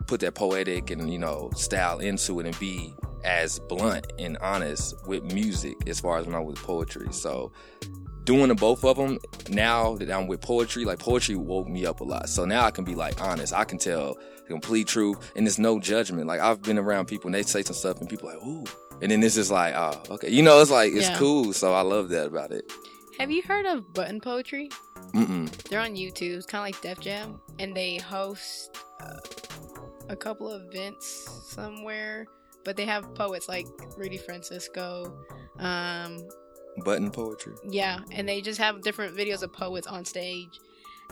put 0.08 0.20
that 0.22 0.36
poetic 0.36 0.90
and 0.92 1.12
you 1.12 1.20
know 1.20 1.50
style 1.56 2.00
into 2.00 2.40
it 2.40 2.46
and 2.46 2.58
be 2.60 2.94
as 3.24 3.60
blunt 3.60 4.12
and 4.20 4.38
honest 4.40 4.96
with 5.08 5.24
music 5.34 5.76
as 5.88 6.00
far 6.00 6.18
as 6.18 6.26
when 6.26 6.36
I 6.36 6.40
was 6.40 6.56
with 6.56 6.64
poetry. 6.64 7.08
So 7.12 7.52
doing 8.26 8.50
the 8.50 8.56
both 8.56 8.84
of 8.84 8.98
them 8.98 9.18
now 9.50 9.96
that 9.96 10.12
I'm 10.12 10.28
with 10.28 10.42
poetry, 10.42 10.86
like 10.86 11.00
poetry 11.00 11.36
woke 11.36 11.68
me 11.68 11.86
up 11.86 12.02
a 12.02 12.04
lot. 12.04 12.28
So 12.30 12.46
now 12.46 12.66
I 12.66 12.72
can 12.72 12.84
be 12.84 12.96
like 12.96 13.22
honest. 13.22 13.54
I 13.54 13.64
can 13.64 13.78
tell 13.78 14.16
the 14.16 14.48
complete 14.50 14.88
truth 14.88 15.32
and 15.36 15.46
there's 15.46 15.60
no 15.60 15.80
judgment. 15.80 16.28
Like 16.28 16.42
I've 16.42 16.62
been 16.62 16.78
around 16.78 17.08
people 17.08 17.28
and 17.28 17.36
they 17.36 17.44
say 17.44 17.64
some 17.64 17.76
stuff 17.76 18.00
and 18.00 18.10
people 18.10 18.30
are 18.30 18.34
like, 18.38 18.46
ooh. 18.46 18.66
And 19.02 19.12
then 19.12 19.24
it's 19.24 19.36
just 19.36 19.52
like, 19.52 19.74
oh, 19.76 20.02
okay. 20.12 20.30
You 20.30 20.44
know, 20.44 20.62
it's 20.62 20.72
like, 20.72 20.94
it's 20.94 21.10
Yeah. 21.10 21.18
cool. 21.18 21.52
So 21.54 21.74
I 21.74 21.82
love 21.82 22.10
that 22.10 22.28
about 22.28 22.52
it. 22.52 22.72
Have 23.20 23.32
you 23.32 23.42
heard 23.44 23.66
of 23.66 23.94
Button 23.94 24.20
Poetry? 24.22 24.70
Mm-mm. 25.14 25.50
They're 25.64 25.82
on 25.82 25.96
YouTube. 25.96 26.38
It's 26.38 26.46
kind 26.46 26.62
of 26.62 26.66
like 26.74 26.82
Def 26.82 27.00
Jam, 27.00 27.40
and 27.60 27.76
they 27.76 27.98
host 27.98 28.76
uh, 29.02 29.18
a 30.10 30.16
couple 30.16 30.50
of 30.50 30.64
events 30.74 31.30
somewhere. 31.48 32.26
But 32.66 32.78
they 32.78 32.86
have 32.86 33.14
poets 33.16 33.50
like 33.50 33.68
Rudy 33.98 34.18
Francisco. 34.18 35.14
Um, 35.60 36.28
Button 36.86 37.12
poetry. 37.12 37.54
yeah, 37.70 38.00
and 38.12 38.28
they 38.28 38.42
just 38.42 38.60
have 38.60 38.82
different 38.82 39.16
videos 39.16 39.44
of 39.44 39.52
poets 39.54 39.86
on 39.86 40.06
stage. 40.06 40.60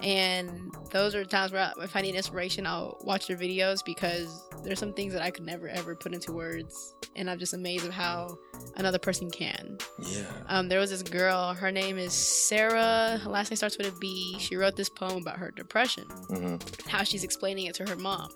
And 0.01 0.73
those 0.91 1.13
are 1.13 1.23
times 1.25 1.51
where 1.51 1.61
I, 1.77 1.83
if 1.83 1.95
I 1.95 2.01
need 2.01 2.15
inspiration, 2.15 2.65
I'll 2.65 2.97
watch 3.03 3.27
their 3.27 3.37
videos 3.37 3.85
because 3.85 4.41
there's 4.63 4.79
some 4.79 4.93
things 4.93 5.13
that 5.13 5.21
I 5.21 5.29
could 5.29 5.45
never 5.45 5.67
ever 5.67 5.93
put 5.95 6.13
into 6.13 6.31
words, 6.31 6.95
and 7.15 7.29
I'm 7.29 7.37
just 7.37 7.53
amazed 7.53 7.85
of 7.85 7.91
how 7.91 8.35
another 8.77 8.97
person 8.97 9.29
can. 9.29 9.77
Yeah. 10.01 10.23
Um, 10.47 10.69
there 10.69 10.79
was 10.79 10.89
this 10.89 11.03
girl. 11.03 11.53
Her 11.53 11.71
name 11.71 11.97
is 11.99 12.13
Sarah. 12.13 13.19
Her 13.21 13.29
last 13.29 13.51
name 13.51 13.57
starts 13.57 13.77
with 13.77 13.93
a 13.93 13.99
B. 13.99 14.37
She 14.39 14.55
wrote 14.55 14.75
this 14.77 14.89
poem 14.89 15.21
about 15.21 15.37
her 15.37 15.51
depression, 15.51 16.05
hmm 16.05 16.55
how 16.87 17.03
she's 17.03 17.23
explaining 17.23 17.67
it 17.67 17.75
to 17.75 17.85
her 17.87 17.95
mom, 17.97 18.31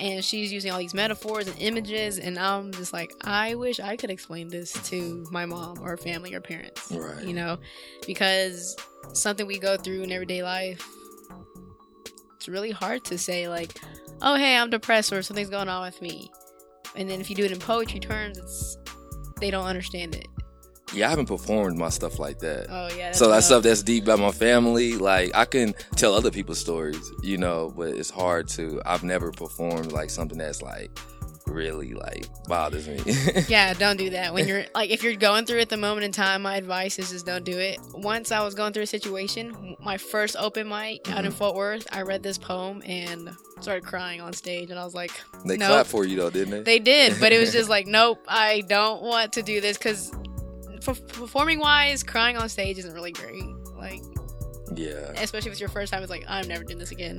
and 0.00 0.24
she's 0.24 0.52
using 0.52 0.72
all 0.72 0.78
these 0.78 0.94
metaphors 0.94 1.46
and 1.46 1.56
images. 1.60 2.18
And 2.18 2.38
I'm 2.38 2.72
just 2.72 2.92
like, 2.92 3.12
I 3.22 3.54
wish 3.54 3.80
I 3.80 3.96
could 3.96 4.10
explain 4.10 4.48
this 4.48 4.72
to 4.90 5.24
my 5.30 5.46
mom 5.46 5.78
or 5.80 5.96
family 5.96 6.34
or 6.34 6.40
parents. 6.40 6.90
Right. 6.90 7.24
You 7.24 7.32
know, 7.32 7.58
because 8.06 8.76
something 9.12 9.46
we 9.46 9.58
go 9.58 9.76
through 9.76 10.02
in 10.02 10.12
everyday 10.12 10.42
life, 10.42 10.84
it's 12.36 12.48
really 12.48 12.72
hard 12.72 13.04
to 13.04 13.18
say 13.18 13.48
like, 13.48 13.80
oh 14.22 14.36
hey, 14.36 14.56
I'm 14.56 14.70
depressed 14.70 15.12
or 15.12 15.22
something's 15.22 15.50
going 15.50 15.68
on 15.68 15.82
with 15.82 16.02
me. 16.02 16.30
And 16.96 17.08
then 17.08 17.20
if 17.20 17.30
you 17.30 17.36
do 17.36 17.44
it 17.44 17.52
in 17.52 17.58
poetry 17.58 18.00
terms, 18.00 18.38
it's 18.38 18.76
they 19.40 19.50
don't 19.50 19.66
understand 19.66 20.14
it. 20.14 20.28
Yeah, 20.94 21.06
I 21.06 21.10
haven't 21.10 21.26
performed 21.26 21.76
my 21.78 21.88
stuff 21.90 22.18
like 22.18 22.38
that. 22.40 22.66
Oh 22.70 22.88
yeah. 22.96 23.12
so 23.12 23.28
that 23.30 23.42
stuff 23.44 23.62
that's 23.62 23.82
deep 23.82 24.04
about 24.04 24.18
my 24.20 24.30
family, 24.32 24.94
like 24.96 25.34
I 25.34 25.44
can 25.44 25.74
tell 25.96 26.14
other 26.14 26.30
people's 26.30 26.58
stories, 26.60 27.10
you 27.22 27.36
know, 27.38 27.72
but 27.76 27.88
it's 27.88 28.10
hard 28.10 28.48
to. 28.50 28.80
I've 28.86 29.02
never 29.04 29.32
performed 29.32 29.92
like 29.92 30.10
something 30.10 30.38
that's 30.38 30.62
like 30.62 30.90
really 31.46 31.92
like 31.92 32.26
bothers 32.48 32.88
me. 32.88 32.98
Yeah, 33.48 33.74
don't 33.74 33.98
do 33.98 34.10
that. 34.10 34.32
When 34.32 34.48
you're 34.48 34.64
like, 34.74 34.90
if 34.90 35.02
you're 35.02 35.14
going 35.14 35.44
through 35.44 35.58
it 35.58 35.62
at 35.62 35.68
the 35.68 35.76
moment 35.76 36.04
in 36.04 36.12
time, 36.12 36.40
my 36.42 36.56
advice 36.56 36.98
is 36.98 37.10
just 37.10 37.26
don't 37.26 37.44
do 37.44 37.58
it. 37.58 37.78
Once 37.92 38.32
I 38.32 38.42
was 38.42 38.54
going 38.54 38.72
through 38.72 38.84
a 38.84 38.86
situation, 38.86 39.76
my 39.80 39.98
first 39.98 40.36
open 40.38 40.68
mic 40.68 41.08
out 41.10 41.18
in 41.24 41.30
Mm-hmm. 41.30 41.38
Fort 41.38 41.54
Worth, 41.54 41.86
I 41.92 42.02
read 42.02 42.22
this 42.22 42.38
poem 42.38 42.82
and 42.86 43.30
started 43.60 43.84
crying 43.84 44.20
on 44.22 44.32
stage, 44.32 44.70
and 44.70 44.78
I 44.78 44.84
was 44.84 44.94
like, 44.94 45.10
they 45.44 45.56
Nope. 45.58 45.68
clap 45.68 45.86
for 45.86 46.04
you 46.06 46.16
though, 46.16 46.30
didn't 46.30 46.50
they? 46.50 46.62
they 46.62 46.78
did, 46.78 47.20
but 47.20 47.32
it 47.32 47.38
was 47.38 47.52
just 47.58 47.68
like, 47.68 47.86
nope, 47.86 48.24
I 48.26 48.62
don't 48.62 49.02
want 49.02 49.34
to 49.34 49.42
do 49.42 49.60
this 49.60 49.76
because 49.76 50.12
performing 50.84 51.58
wise, 51.58 52.02
crying 52.02 52.36
on 52.36 52.48
stage 52.48 52.78
isn't 52.78 52.92
really 52.92 53.12
great. 53.12 53.44
Like, 53.76 54.02
yeah. 54.74 55.12
especially 55.16 55.48
if 55.48 55.52
it's 55.52 55.60
your 55.60 55.68
first 55.68 55.92
time, 55.92 56.02
it's 56.02 56.10
like 56.10 56.24
I'm 56.28 56.48
never 56.48 56.64
doing 56.64 56.78
this 56.78 56.90
again. 56.90 57.18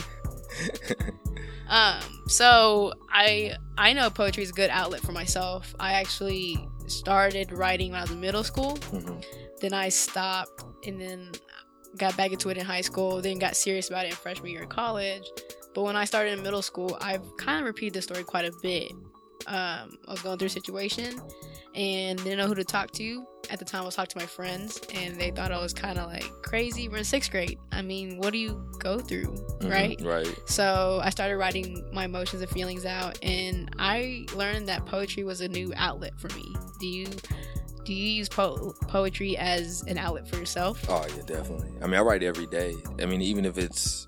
um, 1.70 2.02
so 2.28 2.94
I 3.10 3.56
I 3.78 3.94
know 3.94 4.10
poetry 4.10 4.44
is 4.44 4.50
a 4.50 4.54
good 4.54 4.70
outlet 4.70 5.02
for 5.02 5.12
myself. 5.12 5.76
I 5.80 5.94
actually 5.94 6.68
started 6.88 7.52
writing 7.52 7.92
when 7.92 8.00
I 8.00 8.04
was 8.04 8.12
in 8.12 8.20
middle 8.20 8.44
school. 8.44 8.78
Mhm. 8.78 9.24
Then 9.62 9.74
I 9.74 9.90
stopped, 9.90 10.64
and 10.86 11.00
then 11.00 11.32
got 11.98 12.16
back 12.18 12.32
into 12.32 12.50
it 12.50 12.58
in 12.58 12.66
high 12.66 12.82
school. 12.82 13.22
Then 13.22 13.40
got 13.40 13.56
serious 13.56 13.90
about 13.90 14.06
it 14.06 14.10
in 14.10 14.16
freshman 14.16 14.52
year 14.52 14.64
in 14.64 14.70
college. 14.70 15.24
But 15.74 15.84
when 15.84 15.96
I 15.96 16.06
started 16.06 16.32
in 16.32 16.44
middle 16.44 16.62
school, 16.62 16.98
I've 17.02 17.36
kind 17.38 17.60
of 17.60 17.66
repeated 17.66 17.94
the 17.94 18.02
story 18.02 18.24
quite 18.24 18.46
a 18.46 18.52
bit. 18.62 18.92
Um, 19.48 19.98
I 20.08 20.12
was 20.12 20.22
going 20.22 20.38
through 20.38 20.48
a 20.48 20.50
situation 20.50 21.22
and 21.76 22.18
didn't 22.24 22.38
know 22.38 22.48
who 22.48 22.56
to 22.56 22.64
talk 22.64 22.92
to. 22.94 23.26
At 23.52 23.60
the 23.60 23.66
time, 23.66 23.84
I 23.84 23.86
was 23.86 23.96
talking 23.96 24.10
to 24.10 24.18
my 24.18 24.26
friends, 24.26 24.82
and 24.94 25.20
they 25.20 25.30
thought 25.30 25.52
I 25.52 25.60
was 25.62 25.72
kind 25.74 26.00
of 26.00 26.08
like 26.08 26.24
crazy. 26.42 26.90
We're 26.90 26.98
in 26.98 27.04
sixth 27.04 27.30
grade. 27.30 27.60
I 27.72 27.84
mean, 27.84 28.18
what 28.18 28.32
do 28.34 28.40
you 28.40 28.60
go 28.80 28.98
through, 29.00 29.36
Mhm, 29.60 29.70
right? 29.72 30.02
Right. 30.04 30.36
So 30.50 31.00
I 31.04 31.12
started 31.12 31.38
writing 31.38 31.88
my 31.94 32.06
emotions 32.06 32.42
and 32.42 32.50
feelings 32.50 32.86
out, 32.86 33.20
and 33.24 33.70
I 33.78 34.26
learned 34.34 34.68
that 34.70 34.86
poetry 34.88 35.24
was 35.24 35.42
a 35.42 35.48
new 35.48 35.74
outlet 35.76 36.20
for 36.20 36.28
me. 36.36 36.56
Do 36.80 36.88
you 36.88 37.06
do 37.86 37.94
you 37.94 38.10
use 38.14 38.30
po- 38.30 38.74
poetry 38.88 39.38
as 39.38 39.84
an 39.84 40.00
outlet 40.00 40.28
for 40.28 40.38
yourself? 40.38 40.84
Oh 40.90 41.06
yeah, 41.16 41.22
definitely. 41.28 41.70
I 41.84 41.86
mean, 41.86 41.96
I 41.96 42.02
write 42.02 42.24
every 42.24 42.48
day. 42.48 42.74
I 43.00 43.06
mean, 43.06 43.22
even 43.22 43.46
if 43.46 43.60
it's 43.60 44.08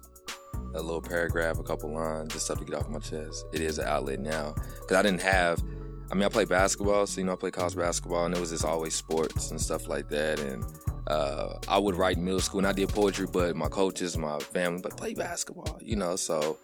a 0.74 0.82
little 0.82 1.02
paragraph, 1.02 1.60
a 1.60 1.64
couple 1.64 1.94
lines, 1.94 2.34
just 2.34 2.46
stuff 2.46 2.58
to 2.58 2.66
get 2.66 2.74
off 2.74 2.90
my 2.90 2.98
chest, 2.98 3.46
it 3.54 3.62
is 3.62 3.78
an 3.78 3.86
outlet 3.88 4.20
now. 4.20 4.56
Because 4.82 4.98
I 4.98 5.02
didn't 5.04 5.22
have. 5.22 5.62
I 6.10 6.16
mean, 6.16 6.24
I 6.24 6.30
play 6.30 6.46
basketball, 6.46 7.06
so 7.06 7.20
you 7.20 7.26
know, 7.26 7.34
I 7.34 7.36
play 7.36 7.52
college 7.52 7.76
basketball, 7.76 8.26
and 8.26 8.36
it 8.36 8.40
was 8.40 8.52
just 8.52 8.64
always 8.64 8.96
sports 8.96 9.52
and 9.52 9.60
stuff 9.60 9.88
like 9.88 10.08
that. 10.10 10.40
And 10.40 10.64
uh, 11.08 11.60
I 11.68 11.78
would 11.78 11.96
write 11.96 12.18
in 12.18 12.26
middle 12.26 12.40
school, 12.40 12.60
and 12.60 12.68
I 12.68 12.72
did 12.72 12.90
poetry, 12.90 13.28
but 13.32 13.56
my 13.56 13.68
coaches, 13.68 14.18
my 14.18 14.40
family, 14.40 14.82
but 14.82 14.96
play 14.96 15.14
basketball, 15.14 15.78
you 15.82 15.96
know. 15.96 16.16
So 16.16 16.60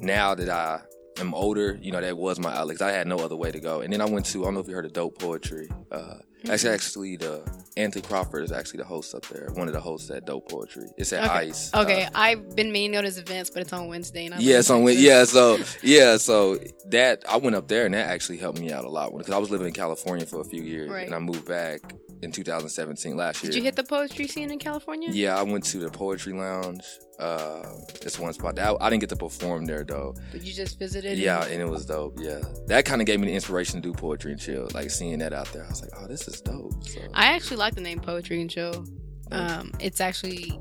now 0.00 0.34
that 0.34 0.48
I 0.48 0.80
am 1.18 1.34
older, 1.34 1.78
you 1.80 1.92
know, 1.92 2.00
that 2.00 2.16
was 2.16 2.38
my 2.38 2.56
outlet. 2.56 2.80
I 2.80 2.92
had 2.92 3.06
no 3.06 3.18
other 3.18 3.36
way 3.36 3.52
to 3.52 3.60
go. 3.60 3.80
And 3.80 3.92
then 3.92 4.00
I 4.00 4.06
went 4.06 4.26
to. 4.26 4.42
I 4.42 4.44
don't 4.46 4.54
know 4.54 4.60
if 4.60 4.68
you 4.68 4.74
heard 4.74 4.86
of 4.86 4.92
Dope 4.92 5.18
Poetry. 5.18 5.68
Uh, 5.90 6.18
Actually, 6.48 6.70
actually, 6.74 7.16
the 7.16 7.42
Anthony 7.76 8.02
Crawford 8.02 8.44
is 8.44 8.52
actually 8.52 8.78
the 8.78 8.84
host 8.84 9.14
up 9.14 9.26
there. 9.28 9.48
One 9.54 9.66
of 9.68 9.74
the 9.74 9.80
hosts 9.80 10.10
at 10.10 10.24
Dope 10.26 10.48
Poetry. 10.50 10.86
It's 10.96 11.12
at 11.12 11.24
Okay. 11.24 11.48
Ice. 11.48 11.70
Okay, 11.74 12.04
Uh, 12.04 12.10
I've 12.14 12.56
been 12.56 12.72
meaning 12.72 12.92
to 12.92 12.98
go 12.98 13.02
to 13.02 13.08
this 13.08 13.18
events, 13.18 13.50
but 13.50 13.62
it's 13.62 13.72
on 13.72 13.88
Wednesday, 13.88 14.26
and 14.26 14.34
I'm 14.34 14.40
yeah, 14.40 14.60
so 14.62 14.78
when, 14.80 14.94
Texas. 14.94 15.04
yeah, 15.04 15.24
so 15.24 15.58
yeah, 15.82 16.16
so 16.16 16.58
that 16.86 17.24
I 17.28 17.36
went 17.36 17.56
up 17.56 17.68
there 17.68 17.84
and 17.84 17.94
that 17.94 18.06
actually 18.08 18.38
helped 18.38 18.58
me 18.60 18.72
out 18.72 18.84
a 18.84 18.88
lot 18.88 19.16
because 19.16 19.32
I 19.34 19.38
was 19.38 19.50
living 19.50 19.66
in 19.68 19.72
California 19.74 20.24
for 20.26 20.40
a 20.40 20.44
few 20.44 20.62
years 20.62 20.90
Right. 20.90 21.06
and 21.06 21.14
I 21.14 21.18
moved 21.18 21.46
back 21.46 21.80
in 22.22 22.30
2017 22.32 23.16
last 23.16 23.42
year. 23.42 23.50
Did 23.50 23.58
you 23.58 23.62
hit 23.64 23.76
the 23.76 23.84
poetry 23.84 24.26
scene 24.26 24.50
in 24.50 24.58
California? 24.58 25.08
Yeah, 25.10 25.36
I 25.38 25.42
went 25.42 25.64
to 25.64 25.78
the 25.78 25.90
Poetry 25.90 26.32
Lounge. 26.32 26.82
Uh, 27.18 27.62
it's 28.02 28.18
one 28.18 28.32
spot. 28.32 28.56
That, 28.56 28.76
I 28.80 28.88
didn't 28.90 29.00
get 29.00 29.08
to 29.10 29.16
perform 29.16 29.66
there 29.66 29.84
though. 29.84 30.14
Did 30.32 30.42
you 30.42 30.52
just 30.54 30.78
visited? 30.78 31.18
Yeah, 31.18 31.42
and- 31.42 31.52
and 31.52 31.62
it 31.62 31.68
was 31.68 31.84
dope. 31.86 32.18
Yeah, 32.20 32.40
that 32.66 32.84
kind 32.84 33.00
of 33.02 33.06
gave 33.06 33.20
me 33.20 33.26
the 33.28 33.34
inspiration 33.34 33.80
to 33.82 33.88
do 33.88 33.92
poetry 33.92 34.32
and 34.32 34.40
chill. 34.40 34.68
Like 34.74 34.90
seeing 34.90 35.18
that 35.18 35.32
out 35.32 35.52
there, 35.52 35.64
I 35.64 35.68
was 35.68 35.82
like, 35.82 35.90
oh, 35.98 36.06
this 36.06 36.26
is 36.28 36.40
dope. 36.40 36.72
So 36.86 37.00
I 37.14 37.26
actually 37.34 37.58
like 37.58 37.74
the 37.74 37.80
name 37.82 38.00
Poetry 38.00 38.40
and 38.40 38.50
Chill. 38.50 38.86
Um, 39.32 39.72
it's 39.80 40.00
actually 40.00 40.60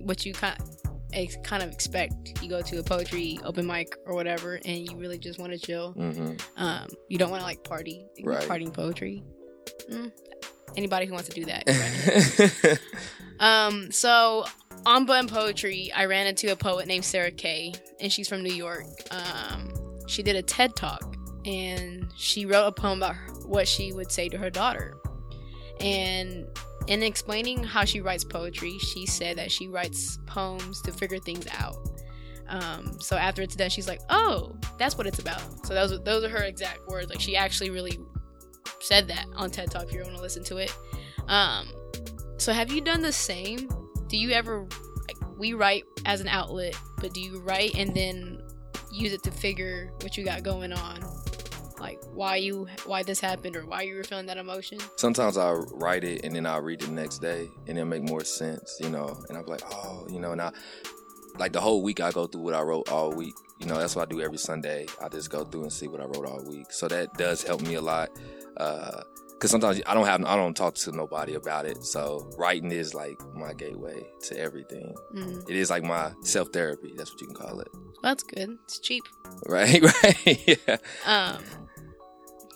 what 0.00 0.24
you 0.26 0.32
kind 0.34 0.56
ex- 1.14 1.36
kind 1.42 1.62
of 1.62 1.70
expect. 1.70 2.42
You 2.42 2.48
go 2.50 2.60
to 2.62 2.78
a 2.78 2.82
poetry 2.82 3.38
open 3.44 3.66
mic 3.66 3.96
or 4.06 4.14
whatever, 4.14 4.60
and 4.64 4.88
you 4.90 4.96
really 4.96 5.18
just 5.18 5.38
want 5.38 5.52
to 5.52 5.58
chill. 5.58 5.92
hmm 5.92 6.32
Um, 6.56 6.86
you 7.08 7.18
don't 7.18 7.30
want 7.30 7.40
to 7.40 7.46
like 7.46 7.64
party, 7.64 8.06
Right. 8.22 8.42
partying 8.46 8.72
poetry. 8.72 9.22
Mm. 9.90 10.12
Anybody 10.76 11.06
who 11.06 11.12
wants 11.12 11.28
to 11.28 11.34
do 11.34 11.44
that. 11.46 11.66
go 11.66 11.72
right 11.72 12.58
ahead. 12.58 12.80
um, 13.40 13.90
so 13.90 14.44
on 14.86 15.06
Button 15.06 15.28
Poetry, 15.28 15.90
I 15.94 16.04
ran 16.06 16.26
into 16.26 16.52
a 16.52 16.56
poet 16.56 16.86
named 16.86 17.04
Sarah 17.04 17.30
Kay, 17.30 17.74
and 18.00 18.12
she's 18.12 18.28
from 18.28 18.42
New 18.42 18.52
York. 18.52 18.84
Um, 19.10 19.72
she 20.06 20.22
did 20.22 20.36
a 20.36 20.42
TED 20.42 20.76
talk, 20.76 21.16
and 21.44 22.08
she 22.16 22.46
wrote 22.46 22.66
a 22.66 22.72
poem 22.72 22.98
about 22.98 23.14
her, 23.16 23.32
what 23.46 23.66
she 23.66 23.92
would 23.92 24.10
say 24.10 24.28
to 24.28 24.38
her 24.38 24.50
daughter. 24.50 24.96
And 25.80 26.46
in 26.86 27.02
explaining 27.02 27.64
how 27.64 27.84
she 27.84 28.00
writes 28.00 28.24
poetry, 28.24 28.78
she 28.78 29.06
said 29.06 29.38
that 29.38 29.50
she 29.50 29.68
writes 29.68 30.18
poems 30.26 30.82
to 30.82 30.92
figure 30.92 31.18
things 31.18 31.46
out. 31.58 31.76
Um, 32.48 33.00
so 33.00 33.16
after 33.16 33.40
it's 33.42 33.56
done, 33.56 33.70
she's 33.70 33.88
like, 33.88 34.00
"Oh, 34.10 34.54
that's 34.78 34.98
what 34.98 35.06
it's 35.06 35.18
about." 35.18 35.40
So 35.66 35.72
those 35.72 35.98
those 36.04 36.24
are 36.24 36.28
her 36.28 36.44
exact 36.44 36.86
words. 36.88 37.08
Like 37.08 37.20
she 37.20 37.36
actually 37.36 37.70
really 37.70 37.98
said 38.80 39.08
that 39.08 39.26
on 39.36 39.50
TED 39.50 39.70
Talk. 39.70 39.84
If 39.84 39.92
you 39.92 40.02
want 40.02 40.16
to 40.16 40.22
listen 40.22 40.44
to 40.44 40.58
it. 40.58 40.74
Um, 41.28 41.68
so 42.36 42.52
have 42.52 42.70
you 42.70 42.80
done 42.80 43.02
the 43.02 43.12
same? 43.12 43.68
Do 44.08 44.16
you 44.16 44.30
ever 44.30 44.66
like 45.08 45.16
we 45.38 45.54
write 45.54 45.84
as 46.04 46.20
an 46.20 46.28
outlet, 46.28 46.76
but 46.98 47.12
do 47.12 47.20
you 47.20 47.40
write 47.40 47.74
and 47.76 47.94
then 47.94 48.42
use 48.92 49.12
it 49.12 49.22
to 49.24 49.30
figure 49.30 49.90
what 50.02 50.16
you 50.16 50.24
got 50.24 50.42
going 50.42 50.72
on? 50.72 51.00
Like 51.78 52.02
why 52.12 52.36
you 52.36 52.66
why 52.86 53.02
this 53.02 53.20
happened 53.20 53.56
or 53.56 53.66
why 53.66 53.82
you 53.82 53.94
were 53.96 54.04
feeling 54.04 54.26
that 54.26 54.38
emotion? 54.38 54.78
Sometimes 54.96 55.36
I 55.36 55.52
write 55.52 56.04
it 56.04 56.24
and 56.24 56.34
then 56.34 56.46
I'll 56.46 56.62
read 56.62 56.82
it 56.82 56.86
the 56.86 56.92
next 56.92 57.18
day 57.18 57.48
and 57.66 57.76
it'll 57.76 57.88
make 57.88 58.02
more 58.02 58.24
sense, 58.24 58.78
you 58.80 58.90
know. 58.90 59.18
And 59.28 59.36
I'm 59.36 59.46
like, 59.46 59.62
oh, 59.70 60.06
you 60.10 60.20
know, 60.20 60.32
and 60.32 60.40
I 60.40 60.52
like 61.38 61.52
the 61.52 61.60
whole 61.60 61.82
week 61.82 62.00
I 62.00 62.10
go 62.10 62.26
through 62.26 62.42
what 62.42 62.54
I 62.54 62.62
wrote 62.62 62.90
all 62.90 63.12
week. 63.12 63.34
You 63.58 63.66
know, 63.66 63.76
that's 63.76 63.96
what 63.96 64.08
I 64.08 64.10
do 64.10 64.20
every 64.20 64.38
Sunday. 64.38 64.86
I 65.02 65.08
just 65.08 65.30
go 65.30 65.44
through 65.44 65.62
and 65.62 65.72
see 65.72 65.88
what 65.88 66.00
I 66.00 66.04
wrote 66.04 66.26
all 66.26 66.44
week. 66.48 66.72
So 66.72 66.88
that 66.88 67.14
does 67.14 67.42
help 67.42 67.62
me 67.62 67.74
a 67.74 67.80
lot. 67.80 68.10
Uh, 68.56 69.02
Cause 69.40 69.50
sometimes 69.50 69.80
I 69.84 69.92
don't 69.94 70.06
have, 70.06 70.24
I 70.24 70.36
don't 70.36 70.56
talk 70.56 70.74
to 70.76 70.92
nobody 70.92 71.34
about 71.34 71.66
it. 71.66 71.84
So 71.84 72.30
writing 72.38 72.70
is 72.72 72.94
like 72.94 73.18
my 73.34 73.52
gateway 73.52 74.00
to 74.28 74.38
everything. 74.38 74.94
Mm, 75.14 75.50
It 75.50 75.56
is 75.56 75.68
like 75.70 75.82
my 75.82 76.12
self 76.22 76.48
therapy. 76.52 76.92
That's 76.96 77.10
what 77.12 77.20
you 77.20 77.26
can 77.26 77.36
call 77.36 77.60
it. 77.60 77.68
that's 78.02 78.22
good. 78.22 78.56
It's 78.64 78.78
cheap. 78.78 79.02
Right, 79.46 79.82
right, 80.04 80.58
yeah. 80.66 80.76
Um, 81.04 81.42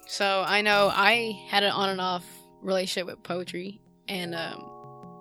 so 0.07 0.45
I 0.47 0.63
know 0.63 0.91
I 0.93 1.39
had 1.49 1.63
an 1.63 1.73
on 1.73 1.91
and 1.91 2.01
off 2.01 2.25
relationship 2.63 3.07
with 3.07 3.23
poetry, 3.23 3.81
and 4.09 4.35
um, 4.35 4.65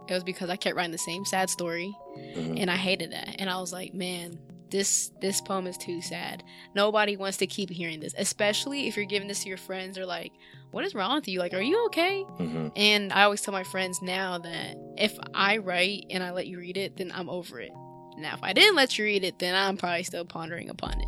it 0.07 0.13
was 0.13 0.23
because 0.23 0.49
I 0.49 0.55
kept 0.55 0.75
writing 0.75 0.91
the 0.91 0.97
same 0.97 1.25
sad 1.25 1.49
story, 1.49 1.93
Mhm. 2.35 2.61
and 2.61 2.71
I 2.71 2.75
hated 2.77 3.11
that. 3.11 3.35
And 3.39 3.49
I 3.49 3.59
was 3.59 3.73
like, 3.73 3.93
man, 3.93 4.39
this 4.71 5.11
this 5.21 5.41
poem 5.41 5.67
is 5.67 5.77
too 5.77 6.01
sad. 6.01 6.43
Nobody 6.75 7.17
wants 7.17 7.37
to 7.37 7.47
keep 7.47 7.69
hearing 7.69 7.99
this, 7.99 8.13
especially 8.17 8.87
if 8.87 8.95
you're 8.95 9.05
giving 9.05 9.27
this 9.27 9.43
to 9.43 9.49
your 9.49 9.57
friends. 9.57 9.95
They're 9.95 10.05
like, 10.05 10.31
what 10.71 10.85
is 10.85 10.93
wrong 10.95 11.15
with 11.15 11.27
you? 11.27 11.39
Like, 11.39 11.53
are 11.53 11.61
you 11.61 11.85
okay? 11.87 12.23
Mhm. 12.39 12.71
And 12.75 13.13
I 13.13 13.23
always 13.23 13.41
tell 13.41 13.51
my 13.53 13.63
friends 13.63 14.01
now 14.01 14.37
that 14.39 14.77
if 14.97 15.17
I 15.33 15.57
write 15.57 16.05
and 16.09 16.23
I 16.23 16.31
let 16.31 16.47
you 16.47 16.59
read 16.59 16.77
it, 16.77 16.97
then 16.97 17.11
I'm 17.13 17.29
over 17.29 17.59
it. 17.59 17.71
Now, 18.17 18.33
if 18.33 18.41
I 18.43 18.53
didn't 18.53 18.75
let 18.75 18.97
you 18.97 19.05
read 19.05 19.23
it, 19.23 19.37
then 19.39 19.53
I'm 19.55 19.77
probably 19.77 20.03
still 20.03 20.25
pondering 20.25 20.69
upon 20.69 20.99
it. 20.99 21.07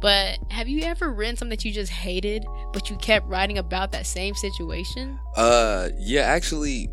But 0.00 0.38
have 0.50 0.68
you 0.68 0.82
ever 0.82 1.12
written 1.12 1.36
something 1.36 1.50
that 1.56 1.64
you 1.64 1.72
just 1.72 1.92
hated, 1.92 2.46
but 2.72 2.88
you 2.88 2.96
kept 2.96 3.26
writing 3.28 3.58
about 3.58 3.92
that 3.92 4.06
same 4.06 4.34
situation? 4.34 5.18
Uh, 5.36 5.90
yeah, 5.98 6.22
actually, 6.22 6.88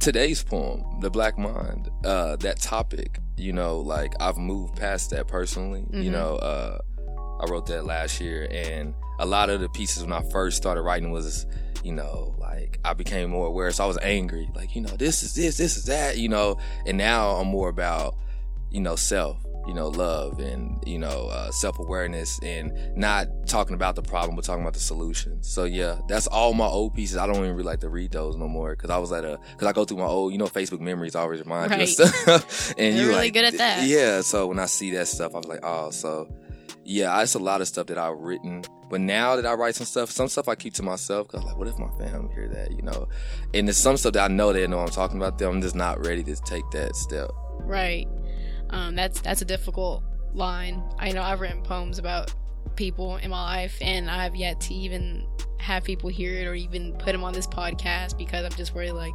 today's 0.00 0.42
poem, 0.42 0.82
"The 1.00 1.10
Black 1.10 1.38
Mind," 1.38 1.88
uh, 2.04 2.36
that 2.36 2.58
topic, 2.60 3.18
you 3.36 3.52
know, 3.52 3.78
like 3.80 4.14
I've 4.20 4.38
moved 4.38 4.76
past 4.76 5.10
that 5.10 5.28
personally. 5.28 5.84
You 5.92 6.10
Mhm. 6.10 6.12
know, 6.12 6.36
uh, 6.36 6.78
I 7.40 7.50
wrote 7.50 7.66
that 7.66 7.84
last 7.84 8.20
year, 8.20 8.48
and 8.50 8.94
a 9.18 9.26
lot 9.26 9.50
of 9.50 9.60
the 9.60 9.68
pieces 9.68 10.02
when 10.02 10.12
I 10.12 10.22
first 10.30 10.56
started 10.56 10.82
writing 10.82 11.10
was, 11.10 11.46
you 11.84 11.92
know, 11.92 12.34
like 12.38 12.78
I 12.84 12.92
became 12.94 13.30
more 13.30 13.46
aware, 13.46 13.70
so 13.70 13.84
I 13.84 13.86
was 13.86 13.98
angry, 14.02 14.48
like 14.54 14.74
you 14.74 14.82
know, 14.82 14.94
this 14.96 15.22
is 15.22 15.34
this, 15.34 15.56
this 15.56 15.76
is 15.76 15.84
that, 15.84 16.18
you 16.18 16.28
know, 16.28 16.58
and 16.86 16.98
now 16.98 17.30
I'm 17.36 17.46
more 17.48 17.68
about, 17.68 18.16
you 18.70 18.80
know, 18.80 18.96
self. 18.96 19.38
You 19.68 19.74
know, 19.74 19.88
love 19.88 20.40
and 20.40 20.82
you 20.86 20.98
know, 20.98 21.28
uh, 21.30 21.50
self 21.50 21.78
awareness, 21.78 22.40
and 22.42 22.72
not 22.96 23.26
talking 23.46 23.74
about 23.74 23.94
the 23.94 24.02
problem, 24.02 24.34
but 24.34 24.44
talking 24.44 24.62
about 24.62 24.72
the 24.72 24.80
solution. 24.80 25.40
So 25.42 25.64
yeah, 25.64 26.00
that's 26.08 26.26
all 26.26 26.54
my 26.54 26.64
old 26.66 26.94
pieces. 26.94 27.18
I 27.18 27.26
don't 27.26 27.36
even 27.36 27.50
really 27.50 27.64
like 27.64 27.80
to 27.80 27.90
read 27.90 28.10
those 28.10 28.36
no 28.36 28.48
more 28.48 28.70
because 28.74 28.88
I 28.88 28.96
was 28.96 29.12
at 29.12 29.22
a 29.22 29.38
because 29.52 29.68
I 29.68 29.72
go 29.72 29.84
through 29.84 29.98
my 29.98 30.06
old, 30.06 30.32
you 30.32 30.38
know, 30.38 30.46
Facebook 30.46 30.80
memories 30.80 31.14
always 31.14 31.40
remind 31.40 31.70
Right. 31.72 31.82
of 31.82 31.88
stuff. 31.90 32.72
and 32.78 32.96
you're, 32.96 33.04
you 33.04 33.08
really 33.10 33.24
like, 33.26 33.34
good 33.34 33.44
at 33.44 33.58
that. 33.58 33.86
Yeah. 33.86 34.22
So 34.22 34.46
when 34.46 34.58
I 34.58 34.64
see 34.64 34.92
that 34.92 35.06
stuff, 35.08 35.34
I 35.34 35.38
was 35.38 35.46
like, 35.46 35.60
oh, 35.62 35.90
so 35.90 36.26
yeah, 36.84 37.20
it's 37.22 37.34
a 37.34 37.38
lot 37.38 37.60
of 37.60 37.68
stuff 37.68 37.86
that 37.88 37.98
I've 37.98 38.16
written. 38.16 38.64
But 38.88 39.02
now 39.02 39.36
that 39.36 39.44
I 39.44 39.52
write 39.52 39.74
some 39.74 39.86
stuff, 39.86 40.10
some 40.10 40.28
stuff 40.28 40.48
I 40.48 40.54
keep 40.54 40.72
to 40.74 40.82
myself 40.82 41.28
because 41.28 41.44
like, 41.44 41.58
what 41.58 41.68
if 41.68 41.78
my 41.78 41.90
family 41.98 42.34
hear 42.34 42.48
that, 42.48 42.72
you 42.72 42.82
know? 42.82 43.08
And 43.52 43.68
there's 43.68 43.76
some 43.76 43.98
stuff 43.98 44.14
that 44.14 44.28
I 44.30 44.32
know 44.32 44.54
they 44.54 44.66
know 44.66 44.80
I'm 44.80 44.88
talking 44.88 45.18
about 45.18 45.38
them. 45.38 45.56
I'm 45.56 45.60
just 45.60 45.76
not 45.76 46.04
ready 46.04 46.24
to 46.24 46.34
take 46.42 46.68
that 46.72 46.96
step. 46.96 47.30
Right. 47.60 48.08
Um, 48.70 48.94
that's 48.94 49.20
that's 49.20 49.42
a 49.42 49.44
difficult 49.44 50.04
line. 50.32 50.82
I 50.98 51.12
know 51.12 51.22
I've 51.22 51.40
written 51.40 51.62
poems 51.62 51.98
about 51.98 52.34
people 52.76 53.16
in 53.16 53.30
my 53.30 53.42
life, 53.42 53.76
and 53.80 54.10
I've 54.10 54.36
yet 54.36 54.60
to 54.62 54.74
even 54.74 55.26
have 55.58 55.84
people 55.84 56.08
hear 56.08 56.34
it 56.34 56.46
or 56.46 56.54
even 56.54 56.92
put 56.94 57.12
them 57.12 57.22
on 57.22 57.32
this 57.32 57.46
podcast 57.46 58.16
because 58.16 58.44
I'm 58.44 58.56
just 58.56 58.74
worried. 58.74 58.92
Like, 58.92 59.12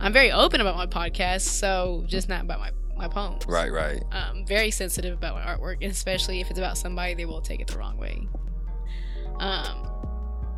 I'm 0.00 0.12
very 0.12 0.32
open 0.32 0.60
about 0.60 0.76
my 0.76 0.86
podcast, 0.86 1.42
so 1.42 2.04
just 2.06 2.28
not 2.28 2.42
about 2.42 2.60
my 2.60 2.70
my 2.96 3.08
poems. 3.08 3.44
Right, 3.46 3.72
right. 3.72 4.02
Um, 4.12 4.46
very 4.46 4.70
sensitive 4.70 5.14
about 5.14 5.34
my 5.34 5.42
artwork, 5.42 5.78
and 5.82 5.90
especially 5.90 6.40
if 6.40 6.50
it's 6.50 6.58
about 6.58 6.78
somebody, 6.78 7.14
they 7.14 7.24
will 7.24 7.42
take 7.42 7.60
it 7.60 7.66
the 7.66 7.78
wrong 7.78 7.96
way. 7.96 8.26
Um, 9.38 9.90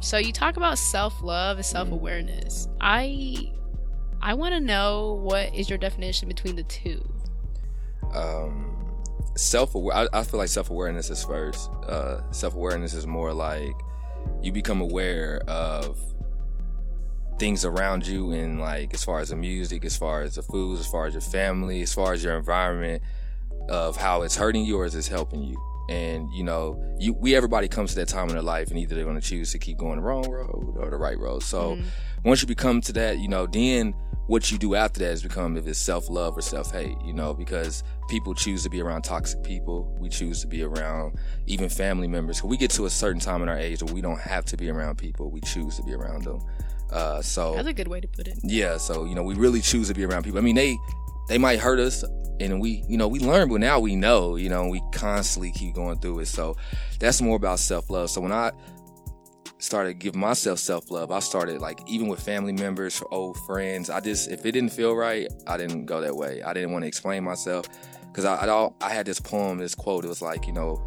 so 0.00 0.18
you 0.18 0.32
talk 0.32 0.56
about 0.56 0.78
self 0.78 1.22
love 1.22 1.56
and 1.56 1.66
self 1.66 1.90
awareness. 1.90 2.68
I 2.80 3.52
I 4.20 4.34
want 4.34 4.54
to 4.54 4.60
know 4.60 5.20
what 5.22 5.54
is 5.54 5.68
your 5.68 5.78
definition 5.78 6.28
between 6.28 6.56
the 6.56 6.62
two. 6.64 7.02
Um 8.14 8.72
self 9.36 9.74
I, 9.76 10.08
I 10.12 10.22
feel 10.22 10.38
like 10.38 10.48
self 10.48 10.70
awareness 10.70 11.10
is 11.10 11.24
first. 11.24 11.70
Uh 11.86 12.20
self 12.32 12.54
awareness 12.54 12.94
is 12.94 13.06
more 13.06 13.32
like 13.32 13.74
you 14.42 14.52
become 14.52 14.80
aware 14.80 15.40
of 15.46 15.98
things 17.38 17.64
around 17.64 18.06
you 18.06 18.32
and 18.32 18.60
like 18.60 18.94
as 18.94 19.04
far 19.04 19.20
as 19.20 19.28
the 19.28 19.36
music, 19.36 19.84
as 19.84 19.96
far 19.96 20.22
as 20.22 20.36
the 20.36 20.42
foods, 20.42 20.80
as 20.80 20.86
far 20.86 21.06
as 21.06 21.14
your 21.14 21.20
family, 21.20 21.82
as 21.82 21.92
far 21.92 22.12
as 22.12 22.24
your 22.24 22.36
environment 22.36 23.02
of 23.68 23.96
how 23.96 24.22
it's 24.22 24.36
hurting 24.36 24.64
you 24.64 24.78
or 24.78 24.86
is 24.86 24.94
it's 24.94 25.08
helping 25.08 25.42
you. 25.42 25.60
And 25.88 26.28
you 26.32 26.42
know, 26.42 26.82
you 26.98 27.12
we 27.14 27.36
everybody 27.36 27.68
comes 27.68 27.90
to 27.90 27.96
that 27.96 28.08
time 28.08 28.28
in 28.28 28.34
their 28.34 28.42
life 28.42 28.70
and 28.70 28.78
either 28.78 28.94
they're 28.94 29.04
gonna 29.04 29.20
choose 29.20 29.52
to 29.52 29.58
keep 29.58 29.76
going 29.76 29.96
the 29.96 30.02
wrong 30.02 30.28
road 30.28 30.74
or 30.78 30.90
the 30.90 30.96
right 30.96 31.18
road. 31.18 31.42
So 31.42 31.78
once 32.24 32.40
you 32.42 32.48
become 32.48 32.80
to 32.82 32.92
that, 32.94 33.18
you 33.18 33.28
know, 33.28 33.46
then 33.46 33.94
what 34.26 34.50
you 34.50 34.58
do 34.58 34.74
after 34.74 35.00
that 35.00 35.10
is 35.12 35.22
become 35.22 35.56
if 35.56 35.66
it's 35.66 35.78
self 35.78 36.08
love 36.10 36.36
or 36.36 36.42
self 36.42 36.72
hate, 36.72 36.96
you 37.04 37.12
know, 37.12 37.32
because 37.34 37.82
people 38.08 38.34
choose 38.34 38.62
to 38.64 38.70
be 38.70 38.80
around 38.80 39.02
toxic 39.02 39.42
people. 39.42 39.94
We 40.00 40.08
choose 40.08 40.40
to 40.40 40.46
be 40.46 40.62
around 40.62 41.16
even 41.46 41.68
family 41.68 42.08
members. 42.08 42.42
We 42.42 42.56
get 42.56 42.70
to 42.72 42.86
a 42.86 42.90
certain 42.90 43.20
time 43.20 43.42
in 43.42 43.48
our 43.48 43.58
age 43.58 43.82
where 43.82 43.94
we 43.94 44.00
don't 44.00 44.20
have 44.20 44.44
to 44.46 44.56
be 44.56 44.68
around 44.70 44.98
people. 44.98 45.30
We 45.30 45.40
choose 45.40 45.76
to 45.76 45.82
be 45.82 45.94
around 45.94 46.24
them. 46.24 46.40
Uh, 46.90 47.20
so 47.20 47.54
That's 47.56 47.68
a 47.68 47.72
good 47.72 47.88
way 47.88 48.00
to 48.00 48.08
put 48.08 48.28
it. 48.28 48.38
yeah, 48.42 48.76
so 48.76 49.04
you 49.04 49.14
know, 49.14 49.22
we 49.22 49.34
really 49.34 49.60
choose 49.60 49.88
to 49.88 49.94
be 49.94 50.04
around 50.04 50.22
people. 50.24 50.38
I 50.38 50.42
mean, 50.42 50.54
they 50.56 50.76
they 51.28 51.38
might 51.38 51.58
hurt 51.58 51.80
us, 51.80 52.04
and 52.38 52.60
we 52.60 52.84
you 52.88 52.96
know 52.96 53.08
we 53.08 53.18
learn, 53.20 53.48
but 53.48 53.60
now 53.60 53.80
we 53.80 53.96
know. 53.96 54.36
You 54.36 54.48
know, 54.48 54.68
we 54.68 54.80
constantly 54.92 55.50
keep 55.52 55.74
going 55.74 55.98
through 55.98 56.20
it. 56.20 56.26
So 56.26 56.56
that's 57.00 57.20
more 57.20 57.36
about 57.36 57.58
self 57.58 57.90
love. 57.90 58.10
So 58.10 58.20
when 58.20 58.32
I 58.32 58.52
started 59.58 59.98
giving 59.98 60.20
myself 60.20 60.58
self 60.58 60.90
love, 60.90 61.10
I 61.10 61.20
started 61.20 61.60
like 61.60 61.80
even 61.86 62.08
with 62.08 62.20
family 62.20 62.52
members, 62.52 63.02
old 63.10 63.36
friends. 63.46 63.90
I 63.90 64.00
just 64.00 64.30
if 64.30 64.44
it 64.44 64.52
didn't 64.52 64.70
feel 64.70 64.94
right, 64.94 65.28
I 65.46 65.56
didn't 65.56 65.86
go 65.86 66.00
that 66.00 66.14
way. 66.14 66.42
I 66.42 66.52
didn't 66.52 66.72
want 66.72 66.82
to 66.82 66.88
explain 66.88 67.24
myself 67.24 67.66
because 68.06 68.24
I 68.24 68.46
I, 68.46 68.70
I 68.80 68.90
had 68.90 69.06
this 69.06 69.20
poem, 69.20 69.58
this 69.58 69.74
quote. 69.74 70.04
It 70.04 70.08
was 70.08 70.22
like 70.22 70.46
you 70.46 70.52
know, 70.52 70.82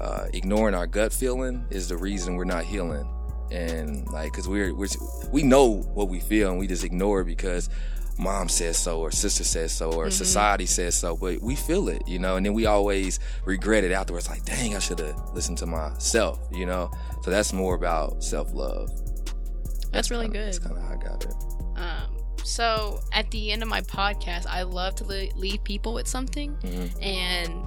uh, 0.00 0.26
ignoring 0.32 0.74
our 0.74 0.86
gut 0.86 1.12
feeling 1.12 1.64
is 1.70 1.88
the 1.88 1.96
reason 1.96 2.36
we're 2.36 2.44
not 2.44 2.64
healing 2.64 3.08
and 3.50 4.06
like 4.12 4.32
because 4.32 4.48
we're, 4.48 4.74
we're 4.74 4.88
we 5.32 5.42
know 5.42 5.82
what 5.94 6.08
we 6.08 6.20
feel 6.20 6.50
and 6.50 6.58
we 6.58 6.66
just 6.66 6.84
ignore 6.84 7.24
because 7.24 7.68
mom 8.20 8.48
says 8.48 8.76
so 8.76 9.00
or 9.00 9.10
sister 9.10 9.42
says 9.44 9.72
so 9.72 9.90
or 9.92 10.10
society 10.10 10.66
says 10.66 10.94
so 10.94 11.16
but 11.16 11.40
we 11.40 11.56
feel 11.56 11.88
it 11.88 12.02
you 12.06 12.18
know 12.18 12.36
and 12.36 12.44
then 12.44 12.52
we 12.52 12.66
always 12.66 13.18
regret 13.46 13.82
it 13.82 13.92
afterwards 13.92 14.28
like 14.28 14.44
dang 14.44 14.76
i 14.76 14.78
should 14.78 14.98
have 14.98 15.16
listened 15.34 15.56
to 15.58 15.66
myself 15.66 16.38
you 16.52 16.66
know 16.66 16.90
so 17.22 17.30
that's 17.30 17.52
more 17.52 17.74
about 17.74 18.22
self-love 18.22 18.90
That's 19.92 20.10
really 20.10 20.26
kinda, 20.26 20.38
good. 20.38 20.46
that's 20.48 20.58
kind 20.58 20.76
of 20.76 20.82
how 20.82 20.94
i 20.94 20.96
got 20.96 21.24
it 21.24 21.34
Um, 21.76 22.16
so 22.44 23.00
at 23.12 23.30
the 23.30 23.52
end 23.52 23.62
of 23.62 23.68
my 23.68 23.80
podcast, 23.82 24.44
I 24.46 24.62
love 24.62 24.94
to 24.96 25.04
le- 25.04 25.32
leave 25.36 25.62
people 25.64 25.92
with 25.94 26.06
something, 26.08 26.54
Mhm. 26.62 27.02
and 27.02 27.64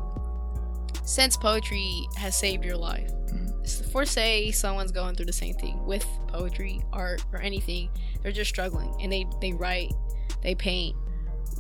since 1.07 1.36
poetry 1.38 2.07
has 2.17 2.36
saved 2.38 2.63
your 2.63 2.77
life, 2.77 3.10
Mhm. 3.31 3.63
s- 3.63 3.81
for 3.91 4.05
say 4.05 4.51
someone's 4.51 4.91
going 4.91 5.15
through 5.15 5.25
the 5.27 5.33
same 5.33 5.55
thing 5.55 5.83
with 5.86 6.05
poetry, 6.27 6.81
art, 6.91 7.24
or 7.33 7.39
anything, 7.41 7.89
they're 8.22 8.31
just 8.31 8.50
struggling, 8.50 8.93
and 9.01 9.12
they 9.12 9.25
they 9.41 9.51
write, 9.54 9.91
they 10.43 10.56
paint. 10.56 10.95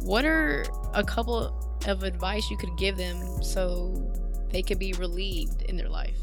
What 0.01 0.25
are 0.25 0.65
a 0.93 1.03
couple 1.03 1.79
of 1.87 2.03
advice 2.03 2.49
you 2.49 2.57
could 2.57 2.75
give 2.77 2.97
them 2.97 3.41
so 3.41 4.11
they 4.49 4.61
could 4.61 4.79
be 4.79 4.93
relieved 4.93 5.63
in 5.63 5.77
their 5.77 5.89
life? 5.89 6.17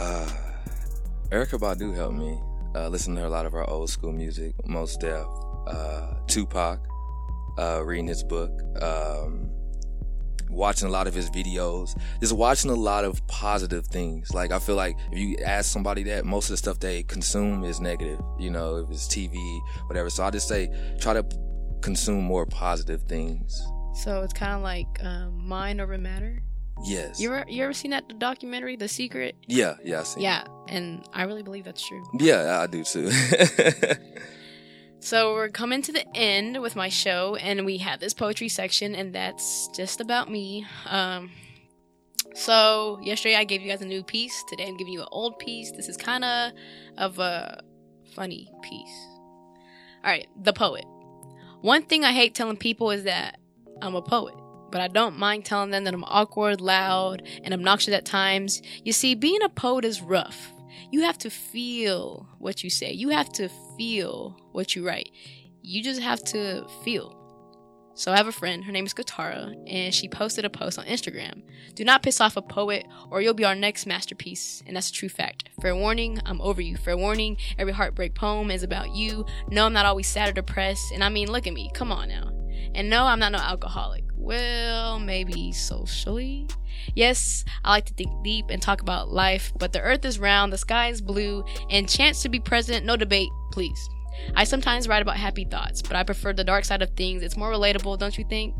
uh 0.00 0.28
Erykah 1.30 1.58
Badu 1.58 1.94
helped 1.94 2.16
me 2.18 2.38
uh 2.74 2.88
listen 2.88 3.14
to 3.16 3.26
a 3.26 3.30
lot 3.30 3.46
of 3.46 3.54
our 3.54 3.68
old 3.70 3.88
school 3.88 4.12
music 4.12 4.54
Mos 4.66 4.96
Def 4.98 5.26
uh 5.66 6.14
tupac 6.26 6.80
uh 7.58 7.82
reading 7.82 8.06
his 8.06 8.22
book 8.22 8.52
um 8.82 9.50
watching 10.50 10.88
a 10.88 10.90
lot 10.90 11.06
of 11.06 11.14
his 11.14 11.30
videos 11.30 11.98
just 12.20 12.32
watching 12.32 12.70
a 12.70 12.74
lot 12.74 13.04
of 13.04 13.24
positive 13.26 13.86
things 13.86 14.32
like 14.32 14.50
i 14.52 14.58
feel 14.58 14.76
like 14.76 14.96
if 15.12 15.18
you 15.18 15.36
ask 15.44 15.70
somebody 15.72 16.02
that 16.02 16.24
most 16.24 16.46
of 16.46 16.50
the 16.50 16.56
stuff 16.56 16.78
they 16.80 17.02
consume 17.04 17.64
is 17.64 17.80
negative 17.80 18.18
you 18.38 18.50
know 18.50 18.76
if 18.76 18.90
it's 18.90 19.06
tv 19.08 19.36
whatever 19.88 20.08
so 20.10 20.24
i 20.24 20.30
just 20.30 20.48
say 20.48 20.70
try 21.00 21.12
to 21.12 21.24
consume 21.82 22.22
more 22.24 22.46
positive 22.46 23.02
things 23.02 23.60
So 24.02 24.22
it's 24.22 24.32
kind 24.32 24.52
of 24.54 24.62
like 24.62 24.86
um, 25.02 25.46
mind 25.46 25.80
over 25.80 25.96
matter. 25.98 26.42
yes 26.84 27.18
You 27.20 27.32
ever 27.34 27.44
you 27.48 27.62
ever 27.64 27.72
seen 27.72 27.90
that 27.92 28.18
documentary, 28.18 28.76
The 28.76 28.88
Secret? 28.88 29.36
yeah 29.46 29.74
yeah 29.84 30.00
I 30.00 30.02
see. 30.04 30.20
Yeah, 30.22 30.44
and 30.68 31.06
I 31.12 31.22
really 31.24 31.42
believe 31.42 31.64
that's 31.64 31.86
true. 31.86 32.02
yeah 32.20 32.60
i 32.62 32.66
do 32.66 32.82
too 32.84 33.10
So 34.98 35.34
we're 35.34 35.50
coming 35.50 35.82
to 35.82 35.92
the 35.92 36.04
end 36.16 36.60
with 36.60 36.74
my 36.74 36.88
show, 36.88 37.36
and 37.36 37.64
we 37.64 37.78
have 37.78 38.00
this 38.00 38.14
poetry 38.14 38.48
section, 38.48 38.94
and 38.94 39.14
that's 39.14 39.68
just 39.68 40.00
about 40.00 40.30
me. 40.30 40.66
Um, 40.86 41.30
so 42.34 42.98
yesterday 43.02 43.36
I 43.36 43.44
gave 43.44 43.62
you 43.62 43.70
guys 43.70 43.82
a 43.82 43.86
new 43.86 44.02
piece. 44.02 44.42
Today 44.48 44.66
I'm 44.66 44.76
giving 44.76 44.92
you 44.92 45.02
an 45.02 45.08
old 45.12 45.38
piece. 45.38 45.70
This 45.72 45.88
is 45.88 45.96
kind 45.96 46.24
of 46.24 46.52
of 46.98 47.18
a 47.18 47.60
funny 48.14 48.50
piece. 48.62 49.06
All 50.04 50.10
right, 50.10 50.26
the 50.42 50.52
poet. 50.52 50.84
One 51.60 51.82
thing 51.82 52.04
I 52.04 52.12
hate 52.12 52.34
telling 52.34 52.56
people 52.56 52.90
is 52.90 53.04
that 53.04 53.38
I'm 53.82 53.94
a 53.94 54.02
poet, 54.02 54.34
but 54.70 54.80
I 54.80 54.88
don't 54.88 55.18
mind 55.18 55.44
telling 55.44 55.70
them 55.70 55.84
that 55.84 55.94
I'm 55.94 56.04
awkward, 56.04 56.60
loud, 56.60 57.22
and 57.44 57.54
obnoxious 57.54 57.94
at 57.94 58.04
times. 58.04 58.62
You 58.84 58.92
see, 58.92 59.14
being 59.14 59.42
a 59.42 59.48
poet 59.48 59.84
is 59.84 60.00
rough. 60.00 60.52
You 60.90 61.02
have 61.02 61.18
to 61.18 61.30
feel 61.30 62.28
what 62.38 62.62
you 62.62 62.70
say. 62.70 62.92
You 62.92 63.10
have 63.10 63.30
to 63.34 63.48
feel 63.76 64.36
what 64.52 64.74
you 64.74 64.86
write. 64.86 65.10
You 65.62 65.82
just 65.82 66.00
have 66.00 66.22
to 66.24 66.66
feel. 66.84 67.16
So 67.94 68.12
I 68.12 68.18
have 68.18 68.26
a 68.26 68.32
friend, 68.32 68.62
her 68.64 68.72
name 68.72 68.84
is 68.84 68.92
Katara, 68.92 69.56
and 69.66 69.94
she 69.94 70.06
posted 70.06 70.44
a 70.44 70.50
post 70.50 70.78
on 70.78 70.84
Instagram. 70.84 71.42
Do 71.74 71.82
not 71.82 72.02
piss 72.02 72.20
off 72.20 72.36
a 72.36 72.42
poet, 72.42 72.86
or 73.10 73.22
you'll 73.22 73.32
be 73.32 73.46
our 73.46 73.54
next 73.54 73.86
masterpiece. 73.86 74.62
And 74.66 74.76
that's 74.76 74.90
a 74.90 74.92
true 74.92 75.08
fact. 75.08 75.48
Fair 75.62 75.74
warning, 75.74 76.20
I'm 76.26 76.42
over 76.42 76.60
you. 76.60 76.76
Fair 76.76 76.98
warning, 76.98 77.38
every 77.58 77.72
heartbreak 77.72 78.14
poem 78.14 78.50
is 78.50 78.62
about 78.62 78.94
you. 78.94 79.24
No, 79.48 79.64
I'm 79.64 79.72
not 79.72 79.86
always 79.86 80.06
sad 80.08 80.28
or 80.28 80.32
depressed. 80.32 80.92
And 80.92 81.02
I 81.02 81.08
mean, 81.08 81.32
look 81.32 81.46
at 81.46 81.54
me. 81.54 81.70
Come 81.72 81.90
on 81.90 82.08
now. 82.08 82.30
And 82.74 82.90
no, 82.90 83.04
I'm 83.04 83.18
not 83.18 83.32
no 83.32 83.38
alcoholic. 83.38 84.04
Well, 84.26 84.98
maybe 84.98 85.52
socially. 85.52 86.48
Yes, 86.96 87.44
I 87.62 87.70
like 87.70 87.84
to 87.84 87.94
think 87.94 88.24
deep 88.24 88.46
and 88.50 88.60
talk 88.60 88.80
about 88.80 89.12
life, 89.12 89.52
but 89.56 89.72
the 89.72 89.80
earth 89.80 90.04
is 90.04 90.18
round, 90.18 90.52
the 90.52 90.58
sky 90.58 90.88
is 90.88 91.00
blue, 91.00 91.44
and 91.70 91.88
chance 91.88 92.22
to 92.22 92.28
be 92.28 92.40
president, 92.40 92.84
no 92.84 92.96
debate, 92.96 93.28
please. 93.52 93.88
I 94.34 94.42
sometimes 94.42 94.88
write 94.88 95.00
about 95.00 95.16
happy 95.16 95.44
thoughts, 95.44 95.80
but 95.80 95.94
I 95.94 96.02
prefer 96.02 96.32
the 96.32 96.42
dark 96.42 96.64
side 96.64 96.82
of 96.82 96.90
things. 96.96 97.22
It's 97.22 97.36
more 97.36 97.52
relatable, 97.52 98.00
don't 98.00 98.18
you 98.18 98.24
think? 98.28 98.56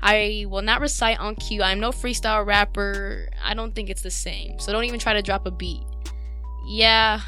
I 0.00 0.46
will 0.48 0.62
not 0.62 0.80
recite 0.80 1.20
on 1.20 1.34
cue. 1.34 1.62
I'm 1.62 1.78
no 1.78 1.90
freestyle 1.90 2.46
rapper. 2.46 3.28
I 3.44 3.52
don't 3.52 3.74
think 3.74 3.90
it's 3.90 4.00
the 4.00 4.10
same. 4.10 4.58
So 4.60 4.72
don't 4.72 4.84
even 4.84 4.98
try 4.98 5.12
to 5.12 5.20
drop 5.20 5.44
a 5.44 5.50
beat. 5.50 5.82
Yeah, 6.66 7.20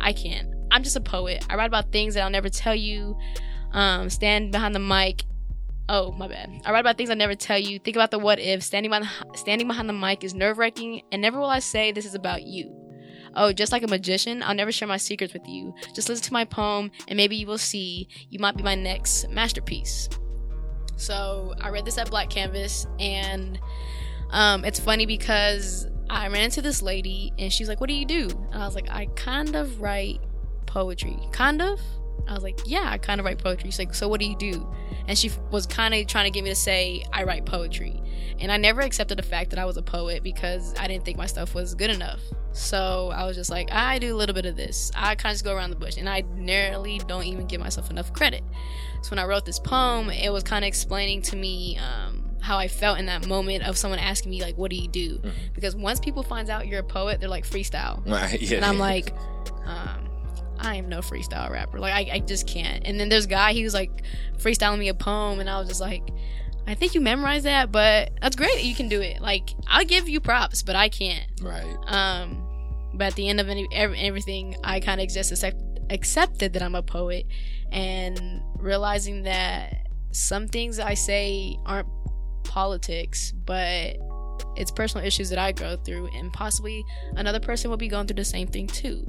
I 0.00 0.14
can. 0.14 0.54
I'm 0.70 0.82
just 0.82 0.96
a 0.96 1.02
poet. 1.02 1.44
I 1.50 1.56
write 1.56 1.66
about 1.66 1.92
things 1.92 2.14
that 2.14 2.22
I'll 2.22 2.30
never 2.30 2.48
tell 2.48 2.74
you. 2.74 3.14
Um, 3.72 4.08
stand 4.08 4.52
behind 4.52 4.74
the 4.74 4.78
mic. 4.78 5.24
Oh, 5.88 6.10
my 6.12 6.26
bad. 6.26 6.62
I 6.64 6.72
write 6.72 6.80
about 6.80 6.96
things 6.96 7.10
I 7.10 7.14
never 7.14 7.36
tell 7.36 7.58
you. 7.58 7.78
Think 7.78 7.96
about 7.96 8.10
the 8.10 8.18
what 8.18 8.40
if. 8.40 8.62
Standing 8.62 8.90
behind, 8.90 9.08
standing 9.36 9.68
behind 9.68 9.88
the 9.88 9.92
mic 9.92 10.24
is 10.24 10.34
nerve 10.34 10.58
wracking, 10.58 11.02
and 11.12 11.22
never 11.22 11.38
will 11.38 11.46
I 11.50 11.60
say 11.60 11.92
this 11.92 12.04
is 12.04 12.14
about 12.14 12.42
you. 12.42 12.74
Oh, 13.36 13.52
just 13.52 13.70
like 13.70 13.82
a 13.82 13.88
magician, 13.88 14.42
I'll 14.42 14.54
never 14.54 14.72
share 14.72 14.88
my 14.88 14.96
secrets 14.96 15.32
with 15.32 15.46
you. 15.46 15.74
Just 15.94 16.08
listen 16.08 16.24
to 16.24 16.32
my 16.32 16.44
poem, 16.44 16.90
and 17.06 17.16
maybe 17.16 17.36
you 17.36 17.46
will 17.46 17.58
see 17.58 18.08
you 18.30 18.38
might 18.38 18.56
be 18.56 18.62
my 18.62 18.74
next 18.74 19.28
masterpiece. 19.28 20.08
So 20.96 21.54
I 21.60 21.68
read 21.68 21.84
this 21.84 21.98
at 21.98 22.10
Black 22.10 22.30
Canvas, 22.30 22.86
and 22.98 23.60
um, 24.30 24.64
it's 24.64 24.80
funny 24.80 25.04
because 25.04 25.86
I 26.08 26.26
ran 26.28 26.44
into 26.44 26.62
this 26.62 26.82
lady, 26.82 27.32
and 27.38 27.52
she's 27.52 27.68
like, 27.68 27.80
"What 27.80 27.88
do 27.88 27.94
you 27.94 28.06
do?" 28.06 28.28
And 28.52 28.62
I 28.62 28.66
was 28.66 28.74
like, 28.74 28.90
"I 28.90 29.06
kind 29.14 29.54
of 29.54 29.80
write 29.80 30.20
poetry, 30.64 31.18
kind 31.30 31.60
of." 31.60 31.78
I 32.28 32.34
was 32.34 32.42
like, 32.42 32.60
yeah, 32.64 32.88
I 32.90 32.98
kind 32.98 33.20
of 33.20 33.24
write 33.26 33.38
poetry. 33.38 33.70
She's 33.70 33.78
like, 33.78 33.94
so 33.94 34.08
what 34.08 34.20
do 34.20 34.26
you 34.26 34.36
do? 34.36 34.66
And 35.08 35.16
she 35.16 35.30
was 35.50 35.66
kind 35.66 35.94
of 35.94 36.06
trying 36.06 36.24
to 36.24 36.30
get 36.30 36.42
me 36.42 36.50
to 36.50 36.56
say 36.56 37.04
I 37.12 37.24
write 37.24 37.46
poetry. 37.46 38.02
And 38.38 38.50
I 38.52 38.56
never 38.56 38.80
accepted 38.80 39.18
the 39.18 39.22
fact 39.22 39.50
that 39.50 39.58
I 39.58 39.64
was 39.64 39.76
a 39.76 39.82
poet 39.82 40.22
because 40.22 40.74
I 40.78 40.88
didn't 40.88 41.04
think 41.04 41.16
my 41.16 41.26
stuff 41.26 41.54
was 41.54 41.74
good 41.74 41.90
enough. 41.90 42.20
So 42.52 43.12
I 43.14 43.24
was 43.24 43.36
just 43.36 43.50
like, 43.50 43.70
I 43.70 43.98
do 43.98 44.14
a 44.14 44.16
little 44.16 44.34
bit 44.34 44.46
of 44.46 44.56
this. 44.56 44.90
I 44.94 45.14
kind 45.14 45.30
of 45.30 45.34
just 45.34 45.44
go 45.44 45.54
around 45.54 45.70
the 45.70 45.76
bush, 45.76 45.98
and 45.98 46.08
I 46.08 46.22
nearly 46.34 46.98
don't 47.06 47.24
even 47.24 47.46
give 47.46 47.60
myself 47.60 47.90
enough 47.90 48.12
credit. 48.14 48.42
So 49.02 49.10
when 49.10 49.18
I 49.18 49.24
wrote 49.26 49.44
this 49.44 49.58
poem, 49.58 50.08
it 50.10 50.32
was 50.32 50.42
kind 50.42 50.64
of 50.64 50.68
explaining 50.68 51.20
to 51.22 51.36
me 51.36 51.78
um, 51.78 52.30
how 52.40 52.56
I 52.56 52.68
felt 52.68 52.98
in 52.98 53.06
that 53.06 53.26
moment 53.26 53.64
of 53.64 53.76
someone 53.76 53.98
asking 53.98 54.30
me 54.30 54.40
like, 54.42 54.56
"What 54.56 54.70
do 54.70 54.76
you 54.76 54.88
do?" 54.88 55.20
Because 55.54 55.76
once 55.76 56.00
people 56.00 56.22
finds 56.22 56.48
out 56.48 56.66
you're 56.66 56.80
a 56.80 56.82
poet, 56.84 57.20
they're 57.20 57.28
like 57.28 57.46
freestyle, 57.46 58.04
Right, 58.10 58.40
yeah. 58.40 58.56
and 58.56 58.64
I'm 58.64 58.78
like, 58.78 59.14
um, 59.66 60.05
I 60.58 60.76
am 60.76 60.88
no 60.88 61.00
freestyle 61.00 61.50
rapper. 61.50 61.78
Like 61.78 61.92
I, 61.92 62.16
I 62.16 62.18
just 62.20 62.46
can't. 62.46 62.86
And 62.86 62.98
then 62.98 63.08
there's 63.08 63.26
a 63.26 63.28
guy 63.28 63.52
he 63.52 63.64
was 63.64 63.74
like 63.74 64.02
freestyling 64.38 64.78
me 64.78 64.88
a 64.88 64.94
poem, 64.94 65.40
and 65.40 65.48
I 65.48 65.58
was 65.58 65.68
just 65.68 65.80
like. 65.80 66.02
I 66.68 66.74
think 66.74 66.96
you 66.96 67.00
memorized 67.00 67.44
that, 67.44 67.70
but 67.70 68.10
that's 68.20 68.34
great 68.34 68.52
that 68.54 68.64
you 68.64 68.74
can 68.74 68.88
do 68.88 69.00
it. 69.00 69.20
Like, 69.20 69.50
I'll 69.68 69.84
give 69.84 70.08
you 70.08 70.18
props, 70.18 70.64
but 70.64 70.74
I 70.74 70.88
can't. 70.88 71.24
right. 71.40 71.76
Um, 71.86 72.42
but 72.92 73.04
at 73.04 73.14
the 73.14 73.28
end 73.28 73.38
of 73.38 73.48
any, 73.48 73.68
ev- 73.72 73.94
everything, 73.96 74.56
I 74.64 74.80
kind 74.80 75.00
of 75.00 75.08
just 75.08 75.30
accept, 75.30 75.62
accepted 75.90 76.54
that 76.54 76.64
I'm 76.64 76.74
a 76.74 76.82
poet 76.82 77.26
and 77.70 78.42
realizing 78.58 79.22
that 79.22 79.86
some 80.10 80.48
things 80.48 80.80
I 80.80 80.94
say 80.94 81.56
aren't 81.66 81.86
politics, 82.42 83.32
but 83.44 83.96
it's 84.56 84.72
personal 84.72 85.06
issues 85.06 85.28
that 85.30 85.38
I 85.38 85.52
go 85.52 85.76
through, 85.76 86.08
and 86.16 86.32
possibly 86.32 86.84
another 87.14 87.38
person 87.38 87.70
will 87.70 87.76
be 87.76 87.86
going 87.86 88.08
through 88.08 88.16
the 88.16 88.24
same 88.24 88.48
thing 88.48 88.66
too. 88.66 89.08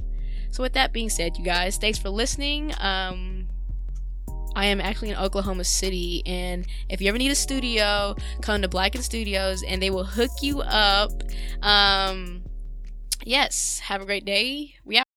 So, 0.50 0.62
with 0.62 0.72
that 0.74 0.92
being 0.92 1.10
said, 1.10 1.36
you 1.36 1.44
guys, 1.44 1.76
thanks 1.76 1.98
for 1.98 2.10
listening. 2.10 2.72
Um, 2.80 3.48
I 4.54 4.66
am 4.66 4.80
actually 4.80 5.10
in 5.10 5.16
Oklahoma 5.16 5.64
City, 5.64 6.22
and 6.26 6.66
if 6.88 7.00
you 7.00 7.08
ever 7.08 7.18
need 7.18 7.30
a 7.30 7.36
studio, 7.36 8.16
come 8.40 8.62
to 8.62 8.68
Blacken 8.68 9.02
Studios, 9.02 9.62
and 9.62 9.80
they 9.80 9.90
will 9.90 10.04
hook 10.04 10.30
you 10.42 10.62
up. 10.62 11.12
Um, 11.62 12.42
yes, 13.24 13.78
have 13.80 14.02
a 14.02 14.04
great 14.04 14.24
day. 14.24 14.74
We 14.84 14.98
out. 14.98 15.07